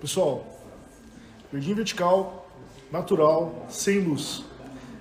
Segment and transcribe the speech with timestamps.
[0.00, 0.46] Pessoal,
[1.52, 2.48] jardim vertical,
[2.92, 4.44] natural, sem luz.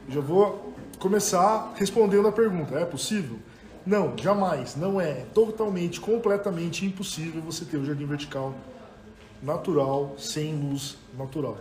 [0.09, 3.37] Já vou começar respondendo a pergunta: é possível?
[3.85, 5.25] Não, jamais, não é.
[5.33, 8.55] Totalmente, completamente impossível você ter um jardim vertical
[9.41, 11.57] natural, sem luz natural.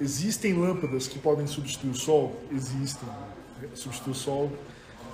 [0.00, 2.40] Existem lâmpadas que podem substituir o sol?
[2.50, 3.08] Existem.
[3.74, 4.52] Substituir o sol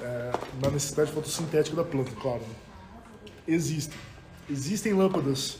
[0.00, 0.32] é,
[0.62, 2.42] na necessidade fotossintética da planta, claro.
[3.46, 3.98] Existem.
[4.48, 5.58] Existem lâmpadas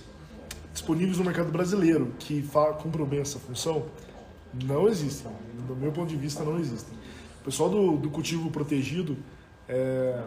[0.88, 2.42] disponíveis no mercado brasileiro que
[2.82, 3.84] cumpram bem essa função?
[4.64, 5.30] Não existem.
[5.66, 6.96] Do meu ponto de vista, não existem.
[7.42, 9.16] O pessoal do, do cultivo protegido
[9.68, 10.22] é,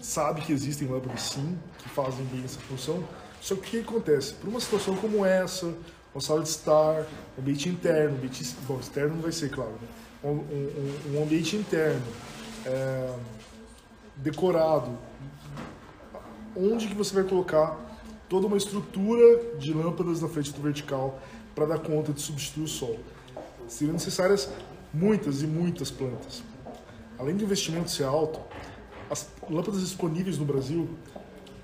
[0.00, 3.04] sabe que existem lâmpadas sim, que fazem bem essa função.
[3.40, 4.34] Só que o que acontece?
[4.34, 5.72] Para uma situação como essa,
[6.12, 7.06] uma sala de estar,
[7.38, 9.88] um ambiente interno, um ambiente, bom, externo não vai ser, claro, né?
[10.24, 12.02] um, um, um, ambiente interno,
[12.66, 13.14] é,
[14.16, 14.98] decorado,
[16.56, 17.83] onde que você vai colocar
[18.34, 21.20] toda uma estrutura de lâmpadas na frente do vertical
[21.54, 22.98] para dar conta de substituir o sol.
[23.68, 24.50] Seriam necessárias
[24.92, 26.42] muitas e muitas plantas.
[27.16, 28.40] Além do investimento ser alto,
[29.08, 30.88] as lâmpadas disponíveis no Brasil,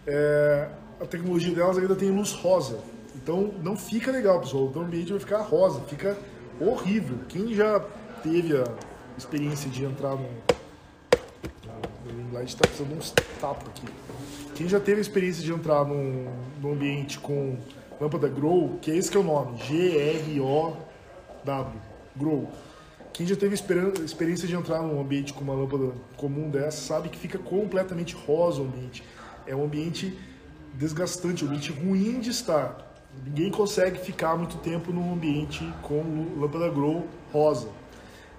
[0.07, 0.69] é,
[1.01, 2.79] a tecnologia delas ainda tem luz rosa.
[3.17, 4.71] Então não fica legal, pessoal.
[4.73, 6.17] O ambiente vai ficar rosa, fica
[6.61, 7.19] horrível.
[7.29, 7.81] Quem já
[8.23, 8.65] teve a
[9.19, 10.29] experiência de entrar no.
[12.31, 13.89] O light está precisando de uns tapas aqui.
[14.61, 16.31] Quem já teve a experiência de entrar num,
[16.61, 17.57] num ambiente com
[17.99, 20.77] lâmpada Grow, que é esse que é o nome, G-R-O-W,
[22.15, 22.47] Grow.
[23.11, 27.19] Quem já teve experiência de entrar num ambiente com uma lâmpada comum dessa sabe que
[27.19, 29.03] fica completamente rosa o ambiente.
[29.47, 30.15] É um ambiente
[30.75, 33.01] desgastante, um ambiente ruim de estar.
[33.25, 36.03] Ninguém consegue ficar muito tempo num ambiente com
[36.39, 37.71] lâmpada grow rosa.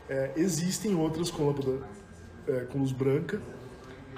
[0.07, 1.79] É, existem outras com lâmpada
[2.47, 3.41] é, com luz branca.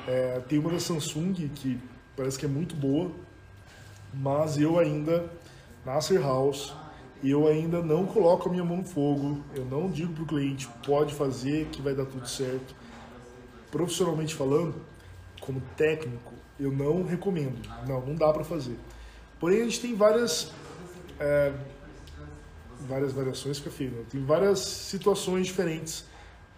[0.06, 1.80] É, tem uma da Samsung que
[2.16, 3.11] parece que é muito boa,
[4.14, 5.30] mas eu ainda,
[5.86, 6.73] Nasser House,
[7.23, 10.67] eu ainda não coloco a minha mão no fogo, eu não digo para o cliente,
[10.86, 12.75] pode fazer que vai dar tudo certo.
[13.71, 14.76] Profissionalmente falando,
[15.39, 17.58] como técnico, eu não recomendo.
[17.88, 18.77] Não, não dá para fazer.
[19.39, 20.52] Porém, a gente tem várias
[21.20, 21.54] é,
[22.88, 24.04] várias variações, fica feio, né?
[24.09, 26.05] Tem várias situações diferentes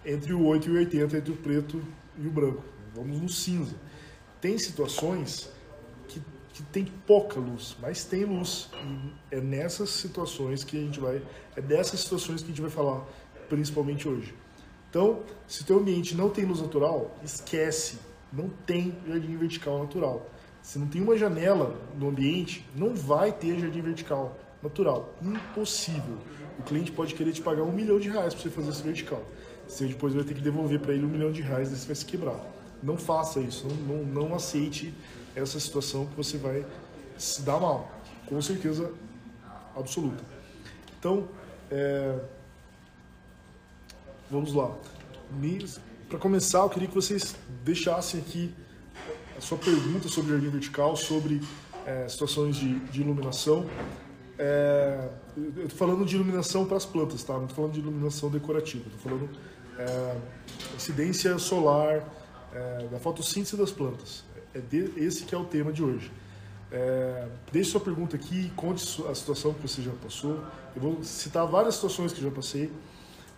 [0.06, 1.81] entre o 8 e o 80, entre o preto
[2.18, 2.63] e o branco.
[2.96, 3.75] Vamos no cinza.
[4.45, 5.50] Tem situações
[6.07, 6.22] que,
[6.53, 8.69] que tem pouca luz, mas tem luz.
[9.31, 11.19] E é nessas situações que a gente vai,
[11.56, 13.03] é dessas situações que a gente vai falar,
[13.50, 14.35] principalmente hoje.
[14.88, 17.97] Então, se o teu ambiente não tem luz natural, esquece
[18.31, 20.29] não tem jardim vertical natural.
[20.62, 25.12] Se não tem uma janela no ambiente, não vai ter jardim vertical natural.
[25.23, 26.19] Impossível.
[26.59, 29.23] O cliente pode querer te pagar um milhão de reais para você fazer esse vertical.
[29.67, 31.95] Você depois vai ter que devolver para ele um milhão de reais e você vai
[31.95, 32.53] se quebrar.
[32.85, 33.68] Não faça isso.
[33.68, 34.94] Não, não, não aceite
[35.35, 36.63] essa situação que você vai
[37.18, 37.91] se dar mal.
[38.28, 38.94] Com certeza
[39.75, 40.23] absoluta.
[41.00, 41.28] Então,
[41.72, 42.19] é...
[44.29, 44.72] vamos lá.
[46.07, 48.53] Para começar, eu queria que vocês deixassem aqui
[49.35, 51.41] a sua pergunta sobre jardim vertical, sobre
[51.88, 53.66] é, situações de, de iluminação.
[54.38, 57.34] É, eu estou falando de iluminação para as plantas, tá?
[57.34, 58.85] Não estou falando de iluminação decorativa.
[58.88, 59.29] Estou falando
[59.79, 60.16] é,
[60.75, 62.07] incidência solar,
[62.56, 64.24] é, da fotossíntese das plantas.
[64.54, 66.10] É de, esse que é o tema de hoje.
[66.72, 70.42] É, deixe sua pergunta aqui, conte a situação que você já passou.
[70.76, 72.72] Eu vou citar várias situações que já passei.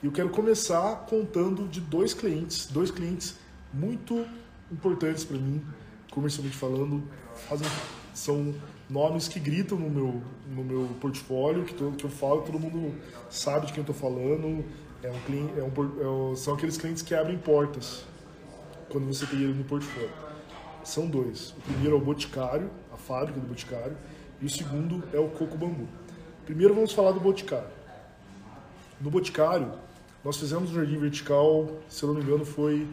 [0.01, 3.35] E eu quero começar contando de dois clientes, dois clientes
[3.73, 4.25] muito
[4.71, 5.63] importantes para mim,
[6.11, 7.03] comercialmente falando,
[7.47, 7.67] fazem,
[8.13, 8.53] são
[8.87, 12.93] nomes que gritam no meu, no meu portfólio, que, que eu falo, todo mundo
[13.29, 14.63] sabe de quem eu estou falando.
[15.01, 18.03] É um, é um, é, são aqueles clientes que abrem portas
[18.89, 20.09] quando você tem ele no portfólio.
[20.83, 21.51] São dois.
[21.51, 23.97] O primeiro é o Boticário, a fábrica do Boticário,
[24.41, 25.87] e o segundo é o Coco Bambu.
[26.45, 27.69] Primeiro vamos falar do Boticário.
[29.01, 29.73] No Boticário,
[30.23, 32.87] nós fizemos o Jardim Vertical, se eu não me engano, foi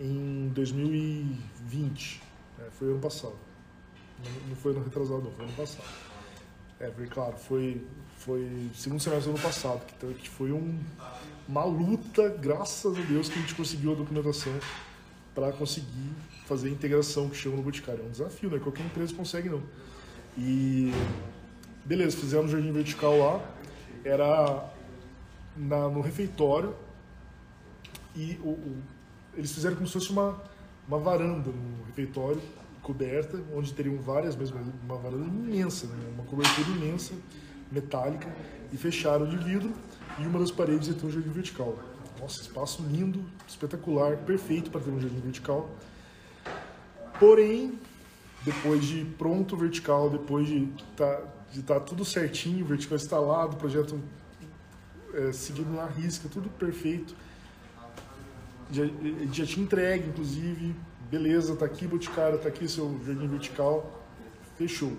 [0.00, 2.22] em 2020.
[2.58, 2.66] Né?
[2.72, 3.34] Foi ano passado.
[4.48, 5.88] Não foi ano retrasado, não, foi ano passado.
[6.80, 7.86] É, foi claro, foi,
[8.16, 9.80] foi segundo semestre do ano passado,
[10.18, 10.78] que foi um,
[11.48, 14.52] uma luta, graças a Deus, que a gente conseguiu a documentação
[15.34, 16.12] para conseguir
[16.46, 18.02] fazer a integração que chama no Boticário.
[18.02, 18.58] É um desafio, né?
[18.58, 19.62] Qualquer empresa consegue não.
[20.36, 20.92] E
[21.84, 23.50] beleza, fizemos o Jardim Vertical lá.
[24.04, 24.70] Era
[25.56, 26.74] na, no refeitório
[28.14, 28.82] e o, o,
[29.34, 30.40] eles fizeram como se fosse uma,
[30.86, 32.40] uma varanda no refeitório,
[32.82, 36.12] coberta, onde teriam várias, mesmo uma varanda imensa, né?
[36.14, 37.14] uma cobertura imensa,
[37.72, 38.32] metálica,
[38.72, 39.72] e fecharam de vidro
[40.18, 41.76] e uma das paredes ia ter um jardim vertical.
[42.24, 45.68] Nossa, espaço lindo, espetacular, perfeito para ter um jardim vertical.
[47.20, 47.78] Porém,
[48.42, 50.66] depois de pronto vertical, depois de
[50.96, 51.20] tá,
[51.52, 54.00] de tá tudo certinho, vertical instalado, projeto
[55.12, 57.14] é, seguindo na risca, tudo perfeito.
[58.72, 58.84] Já,
[59.30, 60.74] já tinha entregue, inclusive,
[61.10, 64.02] beleza, tá aqui Boticário, tá aqui seu jardim vertical,
[64.56, 64.96] fechou.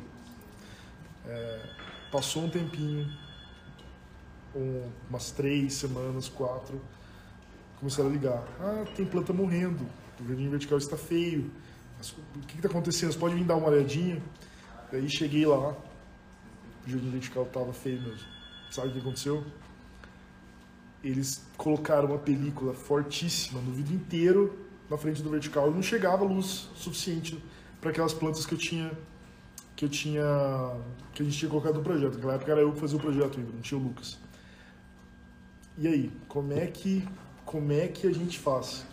[1.26, 1.70] É,
[2.12, 3.12] passou um tempinho,
[4.56, 6.80] um, umas três semanas, quatro,
[7.86, 8.44] começaram a ligar.
[8.60, 9.86] Ah, tem planta morrendo,
[10.20, 11.52] o jardim vertical está feio.
[12.36, 13.14] O que está acontecendo?
[13.14, 14.22] Você pode vir dar uma olhadinha?
[14.92, 15.70] Daí cheguei lá,
[16.86, 18.28] o jardim vertical estava feio mesmo.
[18.72, 19.44] Sabe o que aconteceu?
[21.04, 24.58] Eles colocaram uma película fortíssima no vidro inteiro
[24.90, 27.44] na frente do vertical e não chegava luz suficiente
[27.80, 28.92] para aquelas plantas que eu tinha
[29.76, 30.24] que eu tinha
[31.14, 32.16] que a gente tinha colocado no projeto.
[32.16, 34.18] Naquela época era eu que fazia o projeto não tinha o Lucas.
[35.78, 37.08] E aí, como é que
[37.56, 38.86] como é que a gente faz?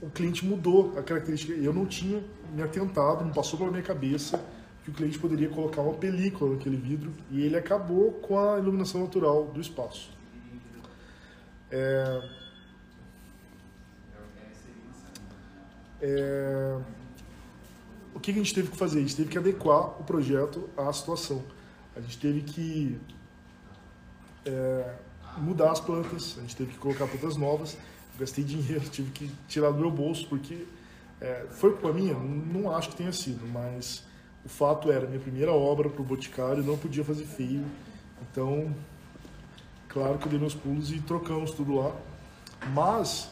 [0.00, 1.52] O cliente mudou a característica.
[1.52, 4.42] Eu não tinha me atentado, não passou pela minha cabeça
[4.82, 9.02] que o cliente poderia colocar uma película naquele vidro e ele acabou com a iluminação
[9.02, 10.10] natural do espaço.
[11.70, 12.30] É...
[16.00, 16.78] É...
[18.14, 18.96] O que a gente teve que fazer?
[18.96, 21.44] A gente teve que adequar o projeto à situação.
[21.94, 22.98] A gente teve que
[24.46, 24.94] é,
[25.38, 27.76] mudar as plantas, a gente teve que colocar plantas novas.
[28.18, 30.66] Gastei dinheiro, tive que tirar do meu bolso, porque
[31.20, 32.14] é, foi culpa minha?
[32.14, 34.04] Não acho que tenha sido, mas
[34.44, 37.64] o fato era minha primeira obra para o Boticário, não podia fazer feio.
[38.20, 38.74] Então,
[39.88, 41.94] claro que eu dei meus pulos e trocamos tudo lá.
[42.74, 43.30] Mas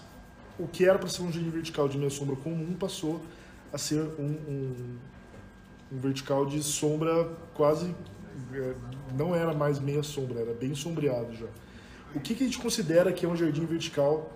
[0.59, 3.21] o que era para ser um jardim vertical de meia sombra comum passou
[3.73, 4.99] a ser um, um,
[5.93, 7.95] um vertical de sombra quase.
[8.53, 8.75] É,
[9.17, 11.47] não era mais meia sombra, era bem sombreado já.
[12.15, 14.33] O que, que a gente considera que é um jardim vertical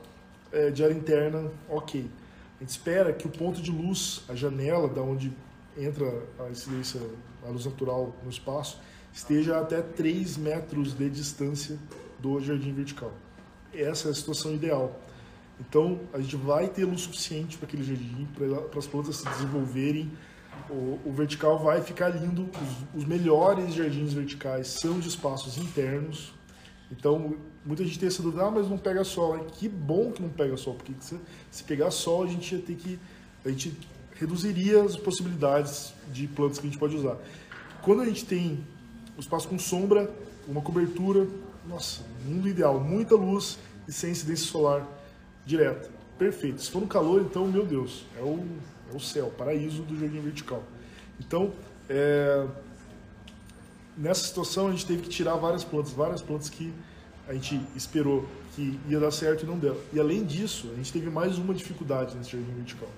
[0.52, 2.08] é, de área interna ok?
[2.56, 5.32] A gente espera que o ponto de luz, a janela da onde
[5.76, 6.06] entra
[6.38, 7.00] a incidência,
[7.44, 8.80] a luz natural no espaço,
[9.12, 11.78] esteja até 3 metros de distância
[12.18, 13.12] do jardim vertical.
[13.72, 15.00] Essa é a situação ideal.
[15.60, 18.26] Então, a gente vai ter luz suficiente para aquele jardim,
[18.70, 20.10] para as plantas se desenvolverem.
[20.70, 22.48] O, o vertical vai ficar lindo.
[22.94, 26.32] Os, os, melhores jardins verticais são de espaços internos.
[26.96, 29.38] Então, muita gente tem essa dúvida, ah, mas não pega sol.
[29.52, 31.18] Que bom que não pega sol, porque se,
[31.50, 32.98] se pegar sol, a gente ia ter que.
[33.44, 33.76] A gente
[34.14, 37.16] reduziria as possibilidades de plantas que a gente pode usar.
[37.82, 38.64] Quando a gente tem
[39.16, 40.10] um espaço com sombra,
[40.46, 41.26] uma cobertura,
[41.68, 44.86] nossa, mundo ideal, muita luz e sem incidência solar
[45.44, 45.90] direta.
[46.18, 46.62] Perfeito.
[46.62, 48.46] Se for no calor, então, meu Deus, é o,
[48.92, 50.62] é o céu, paraíso do jardim vertical.
[51.18, 51.52] Então,
[51.88, 52.46] é,
[53.96, 56.72] nessa situação, a gente teve que tirar várias plantas, várias plantas que
[57.28, 59.80] a gente esperou que ia dar certo e não deu.
[59.92, 62.88] E além disso, a gente teve mais uma dificuldade nesse jardim vertical.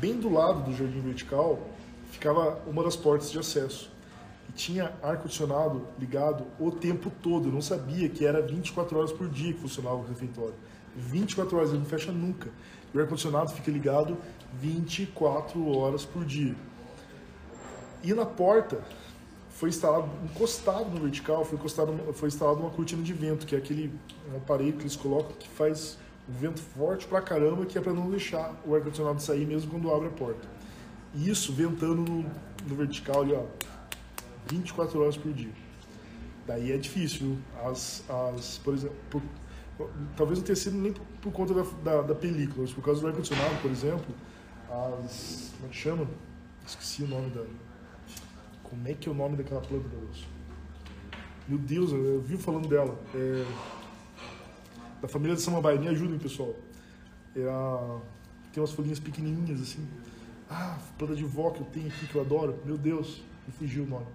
[0.00, 1.60] Bem do lado do jardim vertical
[2.10, 3.90] ficava uma das portas de acesso.
[4.48, 7.48] E tinha ar-condicionado ligado o tempo todo.
[7.48, 10.54] Eu não sabia que era 24 horas por dia que funcionava o refeitório.
[10.96, 12.50] 24 horas, ele não fecha nunca.
[12.92, 14.16] E o ar-condicionado fica ligado
[14.60, 16.54] 24 horas por dia.
[18.02, 18.82] E na porta
[19.62, 23.58] foi instalado, encostado no vertical, foi, encostado, foi instalado uma cortina de vento, que é
[23.58, 23.96] aquele
[24.32, 25.96] um aparelho que eles colocam que faz
[26.28, 29.94] um vento forte pra caramba, que é para não deixar o ar-condicionado sair mesmo quando
[29.94, 30.48] abre a porta.
[31.14, 32.24] E isso ventando no,
[32.66, 33.44] no vertical ali, ó,
[34.48, 35.52] 24 horas por dia.
[36.44, 37.38] Daí é difícil.
[37.64, 39.22] As, as, por exemplo, por,
[40.16, 43.00] talvez não tenha sido nem por, por conta da, da, da, película, mas por causa
[43.00, 44.12] do ar-condicionado, por exemplo,
[44.68, 45.52] as.
[45.54, 46.08] Como é que chama?
[46.66, 47.44] Esqueci o nome da.
[48.72, 50.26] Como é que é o nome daquela planta, Deus?
[51.46, 52.98] Meu Deus, eu, vi falando dela.
[53.14, 53.44] É,
[55.02, 56.54] da família de Samambaia, me ajudem, pessoal.
[57.36, 57.42] É
[58.50, 59.86] tem umas folhinhas pequenininhas assim.
[60.48, 62.58] Ah, planta de vó que eu tenho aqui que eu adoro.
[62.64, 64.06] Meu Deus, me fugiu o nome.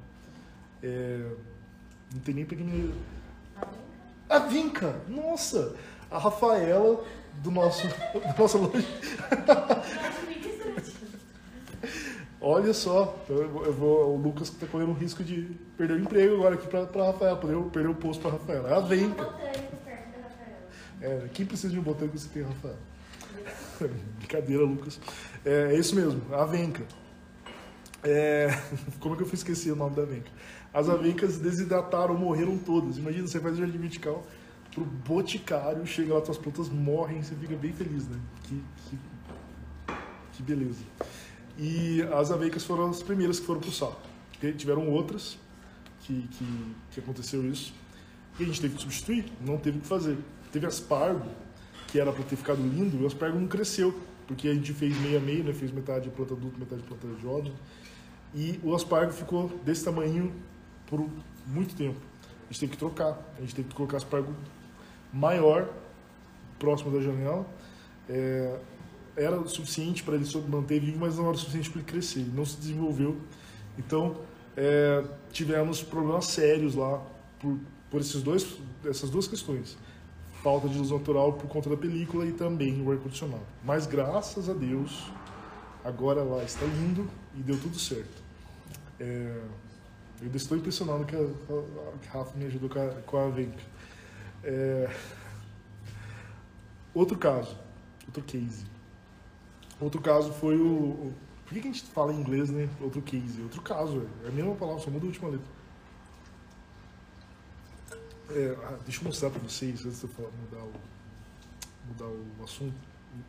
[0.82, 1.32] É,
[2.12, 2.96] não tem nem pequenininha.
[4.28, 5.76] A Vinca, nossa!
[6.10, 7.06] A Rafaela
[7.44, 8.88] do nosso, da nossa loja.
[12.50, 16.36] Olha só, eu, eu vou, o Lucas está correndo o risco de perder o emprego
[16.36, 16.86] agora aqui para
[17.36, 18.70] poder perder o posto para a Rafaela.
[18.70, 19.36] É a Vinca.
[21.02, 22.78] É, quem precisa de um botão que você tem, Rafael?
[24.20, 24.98] Brincadeira, Lucas.
[25.44, 26.86] É, é, isso mesmo, a Venca.
[28.02, 28.48] É,
[29.02, 30.32] como é que eu fui esquecer o nome da Venca?
[30.74, 32.98] As avencas desidrataram, morreram todas.
[32.98, 34.26] Imagina, você faz o jardim vertical
[34.74, 38.18] pro boticário, chega lá, suas plantas morrem, você fica bem feliz, né?
[38.44, 38.98] Que, que,
[40.32, 40.86] que beleza.
[41.58, 44.00] E as avencas foram as primeiras que foram pro saco.
[44.58, 45.38] Tiveram outras
[46.02, 47.74] que, que, que aconteceu isso.
[48.40, 50.18] E a gente teve que substituir, não teve o que fazer.
[50.52, 51.28] Teve aspargo,
[51.88, 54.96] que era para ter ficado lindo, e o aspargo não cresceu, porque a gente fez
[55.02, 55.54] meia meia, né?
[55.54, 57.54] Fez metade de planta adulta, metade de planta jovem.
[58.36, 60.32] E o aspargo ficou desse tamanho
[60.86, 61.10] por
[61.48, 62.00] muito tempo.
[62.50, 64.34] A gente teve que trocar, a gente teve que colocar aspargo
[65.12, 65.68] maior
[66.60, 67.46] próximo da janela.
[68.08, 68.60] É,
[69.18, 72.20] era suficiente para ele manter vivo, mas não era suficiente para ele crescer.
[72.20, 73.18] Ele não se desenvolveu.
[73.78, 74.18] Então,
[74.56, 77.02] é, tivemos problemas sérios lá
[77.40, 77.58] por,
[77.90, 79.76] por esses dois, essas duas questões.
[80.44, 83.46] Falta de luz natural por conta da película e também o ar-condicionado.
[83.66, 85.12] Mas graças a Deus,
[85.84, 88.22] agora lá está lindo e deu tudo certo.
[89.00, 89.42] É,
[90.22, 93.64] eu estou impressionado que a, a, a Rafa me ajudou com a, com a Venca.
[94.44, 94.90] É,
[96.94, 97.58] outro caso,
[98.08, 98.77] outro case.
[99.80, 101.14] Outro caso foi o.
[101.46, 102.68] Por que, a gente fala em inglês, né?
[102.82, 103.42] Outro case.
[103.42, 105.48] Outro caso, é a mesma palavra, só muda a última letra.
[108.30, 110.74] É, ah, deixa eu mostrar para vocês, antes de eu mudar, o,
[111.88, 112.76] mudar o assunto,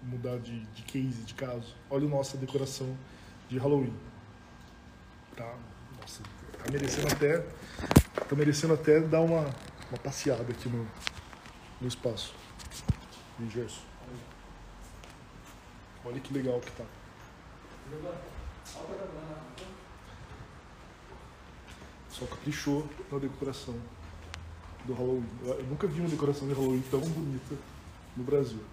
[0.03, 1.77] mudar de, de case, de caso.
[1.89, 2.97] Olha a nossa decoração
[3.49, 3.95] de Halloween.
[5.37, 5.55] Tá?
[6.01, 7.39] Nossa, tá merecendo até,
[8.29, 9.43] tá merecendo até dar uma,
[9.91, 10.87] uma passeada aqui no,
[11.81, 12.35] no espaço.
[13.39, 13.88] E Gerson.
[16.09, 16.85] Olha que legal que tá.
[22.09, 23.79] Só caprichou na decoração
[24.87, 25.29] do Halloween.
[25.43, 27.55] Eu nunca vi uma decoração de Halloween tão bonita
[28.17, 28.65] no Brasil.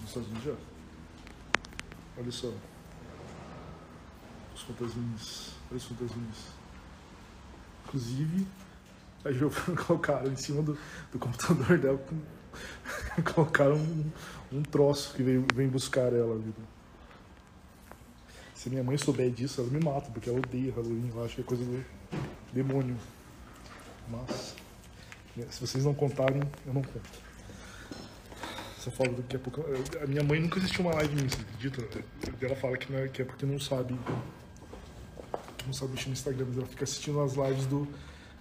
[0.00, 0.54] Nos Estados Unidos já.
[2.18, 2.52] Olha só.
[4.54, 5.54] Os fantasminhas.
[5.70, 6.36] Olha os fantasminhas.
[7.86, 8.46] Inclusive,
[9.24, 10.78] a Giovanna colocaram em cima do,
[11.10, 11.98] do computador dela
[13.34, 14.10] colocaram um,
[14.52, 16.36] um troço que vem, vem buscar ela.
[16.38, 16.52] Viu?
[18.54, 21.40] Se minha mãe souber disso, ela me mata, porque ela odeia Halloween, ela acha que
[21.40, 21.84] é coisa do
[22.52, 22.96] demônio.
[24.08, 24.54] Mas,
[25.50, 27.26] se vocês não contarem, eu não conto.
[28.78, 29.64] Só falo daqui a pouco.
[30.02, 32.04] A minha mãe nunca assistiu uma live minha, você acredita?
[32.40, 33.98] Ela fala que, é, que é porque não sabe.
[35.66, 37.88] Não sabe mexer no Instagram, mas ela fica assistindo as lives do,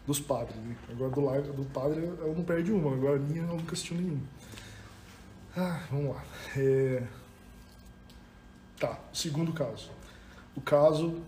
[0.06, 0.56] dos padres.
[0.58, 0.76] Né?
[0.90, 4.24] Agora do, do padre ela não perde uma, agora a minha ela nunca assistiu nenhuma.
[5.56, 6.24] Ah, vamos lá.
[6.58, 7.04] É...
[8.78, 9.90] Tá, segundo caso.
[10.56, 11.22] O caso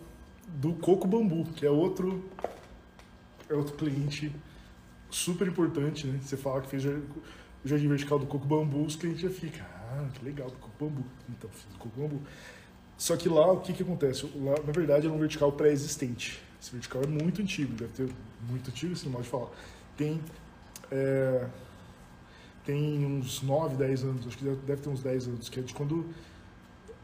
[0.48, 2.24] do Coco Bambu, que é outro,
[3.50, 4.34] é outro cliente
[5.10, 6.20] super importante, né?
[6.22, 7.04] Você fala que fez o
[7.64, 11.06] jardim vertical do Coco Bambu, os clientes já ficam, ah, que legal, do Coco Bambu.
[11.30, 12.22] Então, fiz o Coco Bambu.
[12.98, 14.30] Só que lá, o que que acontece?
[14.36, 16.42] Lá, na verdade, é um vertical pré-existente.
[16.62, 18.10] Esse vertical é muito antigo, deve ter
[18.50, 19.50] muito antigo, esse modo de falar.
[19.96, 20.20] Tem,
[20.92, 21.48] é,
[22.66, 25.74] tem uns 9, 10 anos, acho que deve ter uns 10 anos, que é de
[25.74, 26.06] quando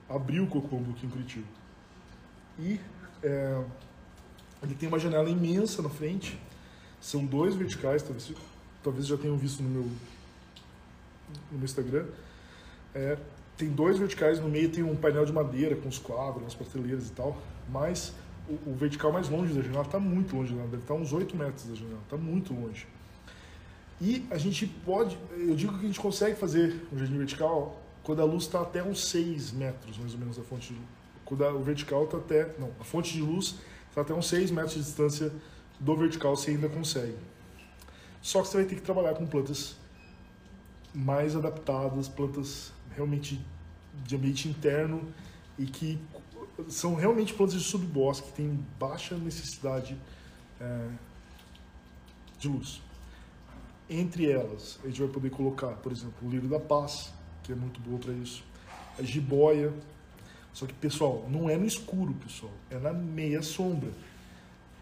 [0.10, 1.48] abriu o Cocombo aqui em Curitiba.
[2.60, 2.79] E
[3.22, 3.63] é,
[4.62, 6.39] ele tem uma janela imensa na frente,
[7.00, 8.31] são dois verticais, talvez,
[8.83, 9.83] talvez já tenham visto no meu,
[11.51, 12.05] no meu Instagram.
[12.93, 13.17] É,
[13.57, 17.07] tem dois verticais, no meio tem um painel de madeira com os quadros, umas prateleiras
[17.07, 17.38] e tal,
[17.69, 18.13] mas
[18.50, 21.65] o, o vertical mais longe da janela está muito longe, deve estar uns 8 metros
[21.65, 22.88] da janela, está muito longe.
[24.01, 28.21] E a gente pode, eu digo que a gente consegue fazer um jardim vertical quando
[28.21, 30.85] a luz está até uns 6 metros, mais ou menos, da fonte de luz.
[31.23, 33.55] Quando a, o vertical está até, não, a fonte de luz
[33.89, 35.31] está até uns 6 metros de distância
[35.79, 37.15] do vertical, você ainda consegue.
[38.21, 39.77] Só que você vai ter que trabalhar com plantas
[40.93, 43.43] mais adaptadas, plantas realmente
[44.05, 45.01] de ambiente interno
[45.57, 46.00] e que
[46.69, 49.98] são realmente plantas de subbosque que têm baixa necessidade
[50.60, 50.88] é,
[52.39, 52.81] de luz.
[53.89, 57.55] Entre elas, a gente vai poder colocar, por exemplo, o lírio da paz, que é
[57.55, 58.43] muito boa para isso,
[58.98, 59.74] a jiboia.
[60.53, 63.91] Só que, pessoal, não é no escuro, pessoal, é na meia sombra.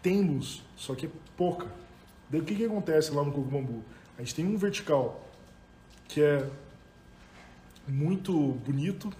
[0.02, 1.66] Tem luz, só que é pouca.
[2.28, 3.82] Daí o que, que acontece lá no coco bambu?
[4.18, 5.26] A gente tem um vertical
[6.08, 6.48] que é
[7.88, 8.32] muito
[8.64, 9.12] bonito,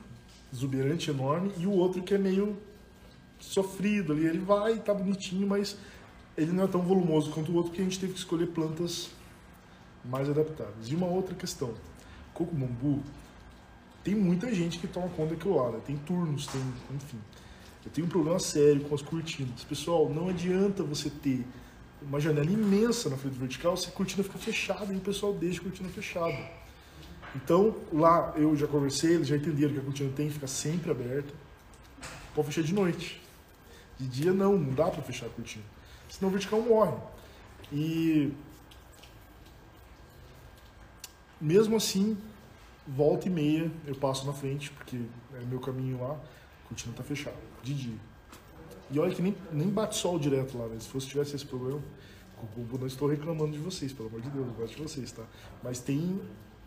[0.52, 2.56] exuberante, enorme, e o outro que é meio
[3.38, 4.26] sofrido ali.
[4.26, 5.76] Ele vai, tá bonitinho, mas
[6.36, 9.10] ele não é tão volumoso quanto o outro, porque a gente teve que escolher plantas
[10.04, 10.88] mais adaptáveis.
[10.88, 11.74] E uma outra questão,
[12.34, 13.02] coco bambu,
[14.04, 15.80] tem muita gente que toma conta daquilo lá, né?
[15.84, 16.60] tem turnos, tem,
[16.94, 17.18] enfim.
[17.84, 19.64] Eu tenho um problema sério com as cortinas.
[19.64, 21.44] Pessoal, não adianta você ter
[22.00, 25.60] uma janela imensa na frente vertical se a cortina fica fechada e o pessoal deixa
[25.60, 26.61] a cortina fechada.
[27.34, 30.90] Então, lá eu já conversei, eles já entenderam que a cortina tem que ficar sempre
[30.90, 31.32] aberta.
[32.34, 33.22] Pode fechar de noite.
[33.98, 35.64] De dia não, não dá para fechar a cortina.
[36.08, 36.96] Senão o vertical morre.
[37.72, 38.32] E
[41.40, 42.16] mesmo assim,
[42.86, 45.00] volta e meia eu passo na frente, porque
[45.34, 47.98] é meu caminho lá, a cortina tá fechada, de dia.
[48.90, 50.78] E olha que nem, nem bate sol direto lá, né?
[50.78, 51.80] Se fosse tivesse esse problema,
[52.78, 55.24] não estou reclamando de vocês, pelo amor de Deus, eu gosto de vocês, tá?
[55.62, 56.20] Mas tem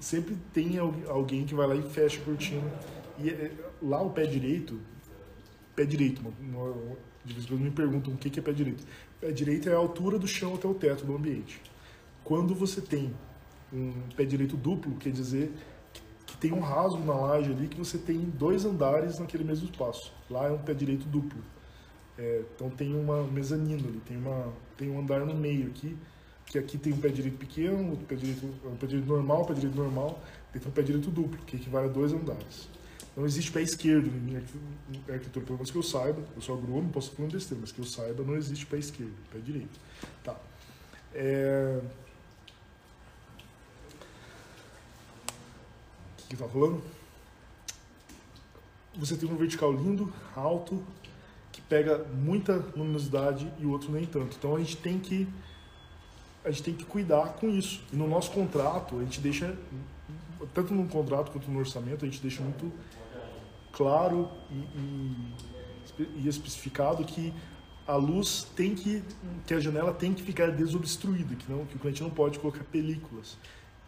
[0.05, 2.71] sempre tem alguém que vai lá e fecha a cortina.
[3.17, 4.79] E é, lá o pé direito,
[5.75, 6.95] pé direito, uma,
[7.25, 8.85] de vez em quando me perguntam o que é pé direito.
[9.19, 11.59] pé direito é a altura do chão até o teto do ambiente.
[12.23, 13.11] Quando você tem
[13.73, 15.51] um pé direito duplo, quer dizer
[16.27, 20.13] que tem um rasgo na laje ali que você tem dois andares naquele mesmo espaço.
[20.29, 21.41] Lá é um pé direito duplo.
[22.15, 25.97] É, então tem uma mezanino ali, tem, uma, tem um andar no meio aqui,
[26.55, 29.45] que aqui tem um pé direito pequeno, outro pé direito, um pé direito normal, um
[29.45, 32.69] pé direito normal, tem um pé direito duplo, que equivale a dois andares.
[33.15, 34.37] Não existe pé esquerdo em
[35.11, 37.79] arquitetura, pelo menos que eu saiba, eu sou agrônomo, posso falar um besteira, mas que
[37.79, 39.79] eu saiba, não existe pé esquerdo, pé direito.
[40.23, 40.37] Tá.
[41.13, 41.81] É...
[46.13, 46.81] O que, que tá falando?
[48.95, 50.81] Você tem um vertical lindo, alto,
[51.51, 54.35] que pega muita luminosidade e o outro nem tanto.
[54.37, 55.27] Então a gente tem que
[56.45, 57.81] a gente tem que cuidar com isso.
[57.91, 59.55] E no nosso contrato, a gente deixa
[60.53, 62.71] tanto no contrato quanto no orçamento, a gente deixa muito
[63.71, 64.55] claro e,
[65.99, 67.33] e, e especificado que
[67.87, 69.03] a luz tem que,
[69.45, 72.63] que a janela tem que ficar desobstruída, que não, que o cliente não pode colocar
[72.63, 73.37] películas,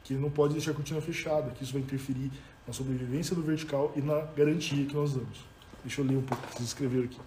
[0.03, 2.31] que não pode deixar a cortina fechada, que isso vai interferir
[2.67, 5.39] na sobrevivência do vertical e na garantia que nós damos.
[5.83, 7.19] Deixa eu ler um pouco o que vocês escreveram aqui.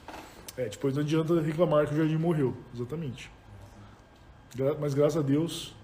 [0.56, 3.30] É, depois não adianta reclamar que o jardim morreu, exatamente.
[4.80, 5.74] Mas graças a Deus,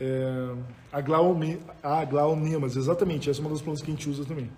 [0.00, 0.54] é,
[0.92, 2.04] a, glaume, a
[2.64, 4.50] exatamente, essa é uma das plantas que a gente usa também.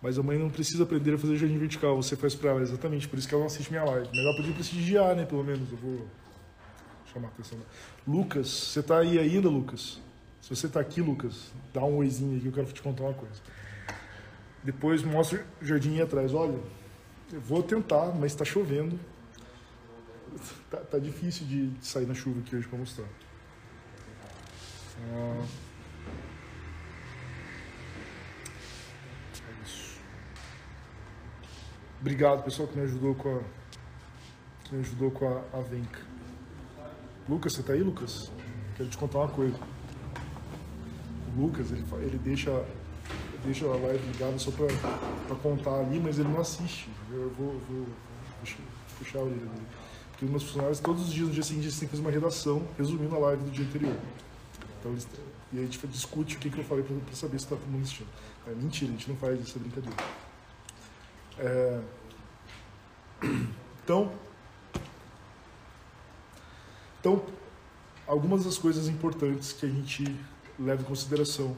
[0.00, 3.08] Mas a mãe não precisa aprender a fazer jardim vertical, você faz para ela, exatamente,
[3.08, 4.06] por isso que ela não assiste minha live.
[4.08, 6.06] Mas ela podia prestigiar, né, pelo menos, eu vou
[7.12, 7.58] chamar a atenção.
[8.06, 10.00] Lucas, você tá aí ainda, Lucas?
[10.40, 13.40] Se você tá aqui, Lucas, dá um oizinho aqui, eu quero te contar uma coisa.
[14.62, 16.32] Depois mostra o jardim aí atrás.
[16.32, 16.58] Olha,
[17.32, 18.98] eu vou tentar, mas está chovendo.
[20.70, 23.06] Tá, tá, difícil de sair na chuva aqui hoje para mostrar.
[25.12, 25.46] Ah.
[32.00, 33.42] Obrigado, pessoal, que me ajudou com a,
[34.64, 36.00] que me ajudou com a, a Venca.
[37.28, 38.30] Lucas, você tá aí, Lucas?
[38.76, 39.58] Quero te contar uma coisa.
[41.36, 42.64] O Lucas, ele, ele deixa,
[43.44, 46.88] deixa a live ligada só para contar ali, mas ele não assiste.
[47.10, 47.86] Eu vou, vou, vou
[48.98, 49.87] puxar a orelha dele.
[50.18, 52.10] Porque os meus funcionários, todos os dias, no dia seguinte, eles têm que fazer uma
[52.10, 53.96] redação resumindo a live do dia anterior.
[54.80, 55.06] Então, eles,
[55.52, 57.82] e a gente discute o que, que eu falei para saber se está todo mundo
[57.82, 58.08] assistindo.
[58.44, 59.96] É mentira, a gente não faz essa brincadeira.
[61.38, 61.80] É...
[63.84, 64.12] Então,
[67.00, 67.22] então,
[68.04, 70.04] algumas das coisas importantes que a gente
[70.58, 71.56] leva em consideração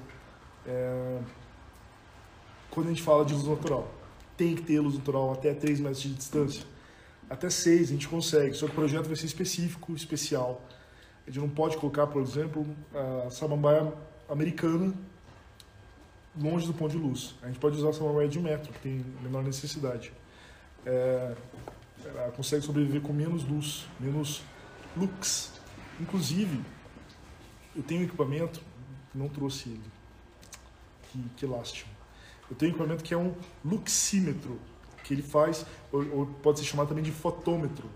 [0.66, 1.18] é...
[2.70, 3.90] quando a gente fala de luz natural.
[4.36, 6.62] Tem que ter luz natural até 3 metros de distância.
[7.30, 10.60] Até 6 a gente consegue, só que o projeto vai ser específico, especial.
[11.24, 12.66] A gente não pode colocar, por exemplo,
[13.26, 13.92] a samambaia
[14.28, 14.92] americana
[16.36, 17.36] longe do ponto de luz.
[17.42, 20.12] A gente pode usar essa samambaia de metro, que tem menor necessidade.
[20.84, 21.34] É,
[22.04, 24.42] ela consegue sobreviver com menos luz, menos
[24.96, 25.52] lux.
[26.00, 26.60] Inclusive,
[27.76, 28.60] eu tenho um equipamento,
[29.14, 29.82] não trouxe ele,
[31.12, 31.46] que, que.
[31.46, 34.58] Eu tenho um equipamento que é um luxímetro,
[35.10, 37.88] que ele faz, ou, ou pode ser chamado também de fotômetro.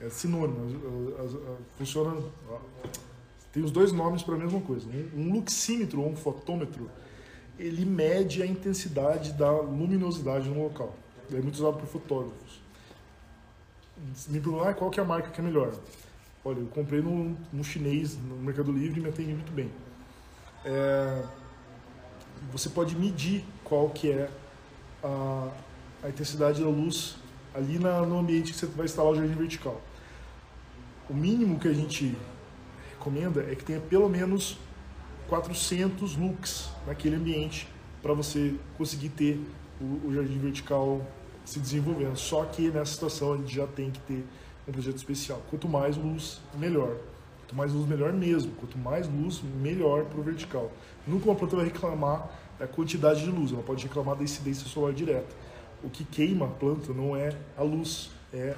[0.00, 1.12] É sinônimo,
[1.76, 2.16] funciona,
[3.52, 4.88] tem os dois nomes para a mesma coisa.
[4.88, 6.88] Um, um luxímetro ou um fotômetro
[7.58, 10.94] ele mede a intensidade da luminosidade no local.
[11.30, 12.62] É muito usado por fotógrafos.
[14.28, 15.74] Me perguntam, ah, qual que é a marca que é melhor?
[16.42, 19.70] Olha, eu comprei no, no chinês, no Mercado Livre, e me atende muito bem.
[20.64, 21.22] É,
[22.50, 24.30] você pode medir qual que é
[25.04, 25.50] a,
[26.02, 27.16] a intensidade da luz
[27.54, 29.80] ali na, no ambiente que você vai instalar o jardim vertical.
[31.08, 32.16] O mínimo que a gente
[32.92, 34.58] recomenda é que tenha pelo menos
[35.28, 37.68] 400 lux naquele ambiente
[38.02, 39.40] para você conseguir ter
[39.80, 41.04] o, o, jardim vertical
[41.44, 42.16] se desenvolvendo.
[42.16, 44.24] Só que nessa situação a gente já tem que ter
[44.66, 45.42] um projeto especial.
[45.50, 46.96] Quanto mais luz, melhor.
[47.40, 48.52] Quanto mais luz, melhor mesmo.
[48.52, 50.70] Quanto mais luz, melhor para o vertical.
[51.06, 54.92] Nunca uma planta vai reclamar da quantidade de luz, ela pode reclamar da incidência solar
[54.92, 55.34] direta.
[55.82, 58.54] O que queima a planta não é a luz, é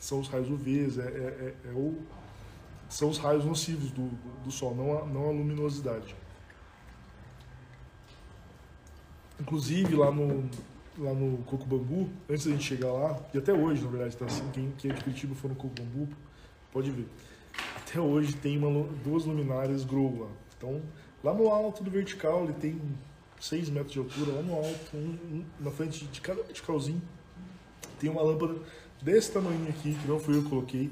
[0.00, 1.96] são os raios UV, é, é, é, é o
[2.88, 4.08] são os raios nocivos do,
[4.42, 6.16] do Sol, não a, não a luminosidade.
[9.38, 10.48] Inclusive, lá no,
[10.98, 14.24] lá no Coco Bambu, antes da gente chegar lá, e até hoje, na verdade, tá
[14.24, 16.08] assim, quem, quem é de Curitiba for no Coco Bambu,
[16.72, 17.06] pode ver.
[17.76, 20.28] Até hoje tem uma, duas luminárias Grow lá.
[20.56, 20.82] Então,
[21.22, 22.80] lá no alto do vertical, ele tem
[23.40, 27.02] 6 metros de altura, lá no alto, um, um, na frente de cada verticalzinho,
[27.98, 28.56] tem uma lâmpada
[29.02, 30.90] desse tamanho aqui, que não fui eu que coloquei,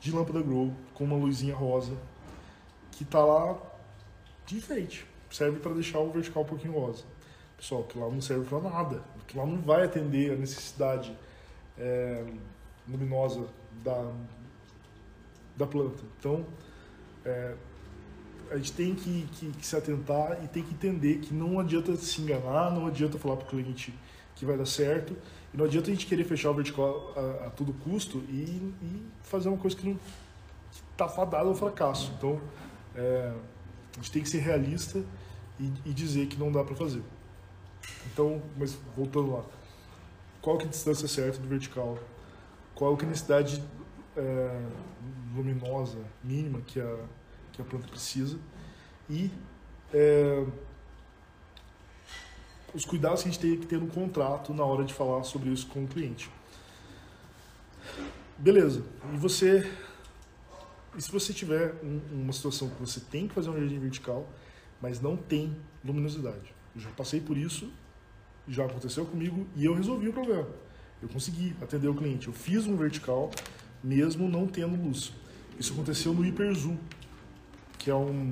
[0.00, 1.96] de lâmpada grow com uma luzinha rosa
[2.92, 3.58] que tá lá
[4.46, 5.06] de enfeite.
[5.30, 7.04] Serve para deixar o vertical um pouquinho rosa.
[7.56, 9.02] Pessoal, que lá não serve para nada.
[9.26, 11.14] Que lá não vai atender a necessidade
[11.76, 12.24] é,
[12.88, 13.46] luminosa
[13.84, 14.12] da,
[15.56, 16.02] da planta.
[16.18, 16.46] Então,
[17.24, 17.54] é,
[18.50, 21.94] a gente tem que, que, que, se atentar e tem que entender que não adianta
[21.96, 23.94] se enganar, não adianta falar para o cliente
[24.34, 25.16] que vai dar certo,
[25.52, 29.06] e não adianta a gente querer fechar o vertical a, a todo custo e, e,
[29.22, 29.98] fazer uma coisa que não
[30.92, 32.12] está fadada ao fracasso.
[32.16, 32.40] Então,
[32.94, 33.32] é,
[33.92, 35.02] a gente tem que ser realista
[35.58, 37.02] e, e dizer que não dá para fazer.
[38.12, 39.44] Então, mas voltando lá,
[40.40, 41.98] qual que é a distância certa do vertical?
[42.74, 43.62] Qual que é a necessidade
[44.16, 44.60] é,
[45.34, 46.96] luminosa mínima que a,
[47.58, 48.38] que a planta precisa?
[49.10, 49.30] E
[49.92, 50.46] é,
[52.72, 55.50] os cuidados que a gente tem que ter no contrato na hora de falar sobre
[55.50, 56.30] isso com o cliente.
[58.38, 58.84] Beleza.
[59.12, 59.68] E você,
[60.96, 64.28] e se você tiver um, uma situação que você tem que fazer um jardim vertical,
[64.80, 66.54] mas não tem luminosidade?
[66.76, 67.68] Eu já passei por isso,
[68.46, 70.48] já aconteceu comigo e eu resolvi o problema.
[71.02, 72.28] Eu consegui atender o cliente.
[72.28, 73.30] Eu fiz um vertical
[73.82, 75.12] mesmo não tendo luz.
[75.58, 76.78] Isso aconteceu no Hiperzoo,
[77.88, 78.30] que é um,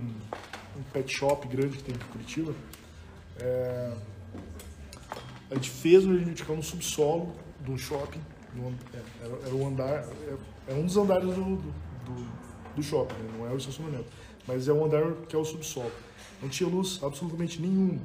[0.76, 2.54] um pet shop grande que tem aqui em Curitiba.
[3.40, 3.96] É,
[5.50, 8.20] a gente fez um vertical no subsolo de um shopping.
[8.54, 10.36] No, é, era, era, um andar, é,
[10.68, 12.28] era, um dos andares do, do, do,
[12.76, 13.30] do shopping, né?
[13.38, 14.04] não é o estacionamento.
[14.46, 15.90] Mas é um andar que é o subsolo.
[16.42, 17.98] Não tinha luz absolutamente nenhuma.